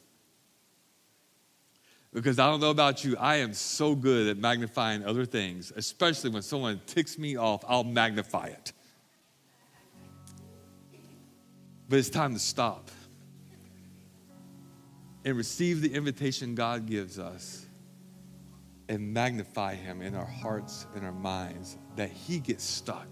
Because 2.13 2.39
I 2.39 2.47
don't 2.49 2.59
know 2.59 2.69
about 2.69 3.03
you, 3.03 3.17
I 3.17 3.37
am 3.37 3.53
so 3.53 3.95
good 3.95 4.27
at 4.27 4.37
magnifying 4.37 5.05
other 5.05 5.25
things, 5.25 5.71
especially 5.75 6.29
when 6.29 6.41
someone 6.41 6.81
ticks 6.85 7.17
me 7.17 7.37
off, 7.37 7.63
I'll 7.67 7.83
magnify 7.83 8.47
it. 8.47 8.73
But 11.91 11.99
it's 11.99 12.09
time 12.09 12.33
to 12.33 12.39
stop 12.39 12.89
and 15.25 15.35
receive 15.35 15.81
the 15.81 15.93
invitation 15.93 16.55
God 16.55 16.85
gives 16.85 17.19
us 17.19 17.65
and 18.87 19.13
magnify 19.13 19.75
Him 19.75 20.01
in 20.01 20.15
our 20.15 20.25
hearts 20.25 20.87
and 20.95 21.03
our 21.03 21.11
minds, 21.11 21.77
that 21.97 22.09
He 22.09 22.39
gets 22.39 22.63
stuck 22.63 23.09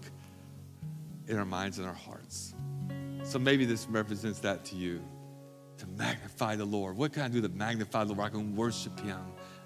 in 1.28 1.36
our 1.36 1.44
minds 1.44 1.78
and 1.78 1.86
our 1.86 1.92
hearts. 1.92 2.54
So 3.22 3.38
maybe 3.38 3.66
this 3.66 3.86
represents 3.86 4.38
that 4.38 4.64
to 4.64 4.76
you 4.76 5.02
to 5.76 5.86
magnify 5.86 6.56
the 6.56 6.64
Lord. 6.64 6.96
What 6.96 7.12
can 7.12 7.24
I 7.24 7.28
do 7.28 7.42
to 7.42 7.50
magnify 7.50 8.04
the 8.04 8.14
Lord? 8.14 8.28
I 8.28 8.30
can 8.30 8.56
worship 8.56 8.98
Him, 9.00 9.20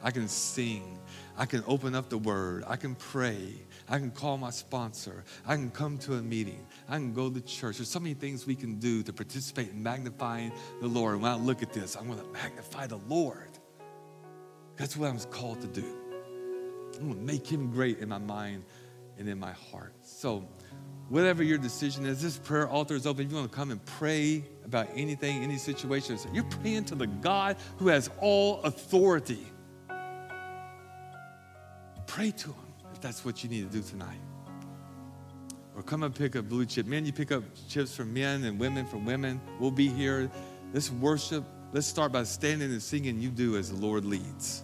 I 0.05 0.13
can 0.13 0.29
sing, 0.29 1.01
I 1.37 1.47
can 1.47 1.65
open 1.67 1.97
up 1.97 2.11
the 2.11 2.19
Word, 2.19 2.63
I 2.69 2.77
can 2.77 2.95
pray, 2.95 3.55
I 3.89 3.99
can 3.99 4.11
call 4.11 4.39
my 4.39 4.51
sponsor. 4.51 5.25
I 5.47 5.57
can 5.57 5.71
come 5.71 5.99
to 5.99 6.15
a 6.15 6.23
meeting. 6.23 6.67
I 6.89 6.97
can 6.97 7.13
go 7.13 7.29
to 7.29 7.41
church. 7.41 7.79
There's 7.79 7.89
so 7.89 8.01
many 8.01 8.15
things 8.15 8.47
we 8.47 8.55
can 8.55 8.79
do 8.79 9.03
to 9.03 9.13
participate 9.13 9.71
in 9.71 9.83
magnifying 9.83 10.53
the 10.81 10.89
Lord. 10.89 11.21
When 11.21 11.31
I 11.31 11.37
look 11.37 11.63
at 11.63 11.73
this, 11.73 11.97
I'm 11.97 12.07
going 12.07 12.19
to 12.19 12.33
magnify 12.33 12.87
the 12.87 12.97
Lord. 13.09 13.51
That's 14.77 14.97
what 14.97 15.11
I'm 15.11 15.19
called 15.31 15.61
to 15.61 15.67
do. 15.67 15.85
I'm 16.99 17.09
going 17.09 17.19
to 17.19 17.25
make 17.25 17.47
him 17.47 17.71
great 17.71 17.99
in 17.99 18.09
my 18.09 18.19
mind 18.19 18.65
and 19.19 19.29
in 19.29 19.39
my 19.39 19.53
heart. 19.53 19.95
So, 20.03 20.49
whatever 21.09 21.43
your 21.43 21.59
decision 21.59 22.07
is, 22.07 22.23
this 22.23 22.39
prayer 22.39 22.69
altar 22.69 22.95
is 22.95 23.07
open. 23.07 23.27
If 23.27 23.31
you 23.31 23.37
want 23.37 23.51
to 23.51 23.57
come 23.57 23.71
and 23.71 23.85
pray 23.85 24.45
about 24.65 24.89
anything, 24.95 25.43
any 25.43 25.59
situation, 25.59 26.19
you're 26.33 26.45
praying 26.45 26.87
to 26.87 26.95
the 26.95 27.07
God 27.07 27.57
who 27.77 27.89
has 27.89 28.09
all 28.21 28.63
authority. 28.63 29.47
Pray 32.15 32.31
to 32.31 32.51
him 32.51 32.55
if 32.93 33.01
that's 33.01 33.25
what 33.25 33.43
you 33.43 33.51
need 33.51 33.69
to 33.69 33.77
do 33.77 33.83
tonight. 33.83 34.21
Or 35.75 35.83
come 35.83 36.05
and 36.05 36.15
pick 36.15 36.37
up 36.37 36.49
blue 36.49 36.65
chip. 36.65 36.87
Men, 36.87 37.05
you 37.05 37.13
pick 37.13 37.33
up 37.33 37.43
chips 37.69 37.93
from 37.93 38.15
men 38.15 38.45
and 38.45 38.57
women 38.57 38.87
from 38.87 39.05
women. 39.05 39.41
We'll 39.59 39.73
be 39.73 39.89
here. 39.89 40.31
Let's 40.73 40.93
worship. 40.93 41.43
Let's 41.73 41.89
start 41.89 42.13
by 42.13 42.23
standing 42.23 42.71
and 42.71 42.81
singing 42.81 43.21
You 43.21 43.31
Do 43.31 43.57
as 43.57 43.73
the 43.73 43.77
Lord 43.85 44.05
leads. 44.05 44.63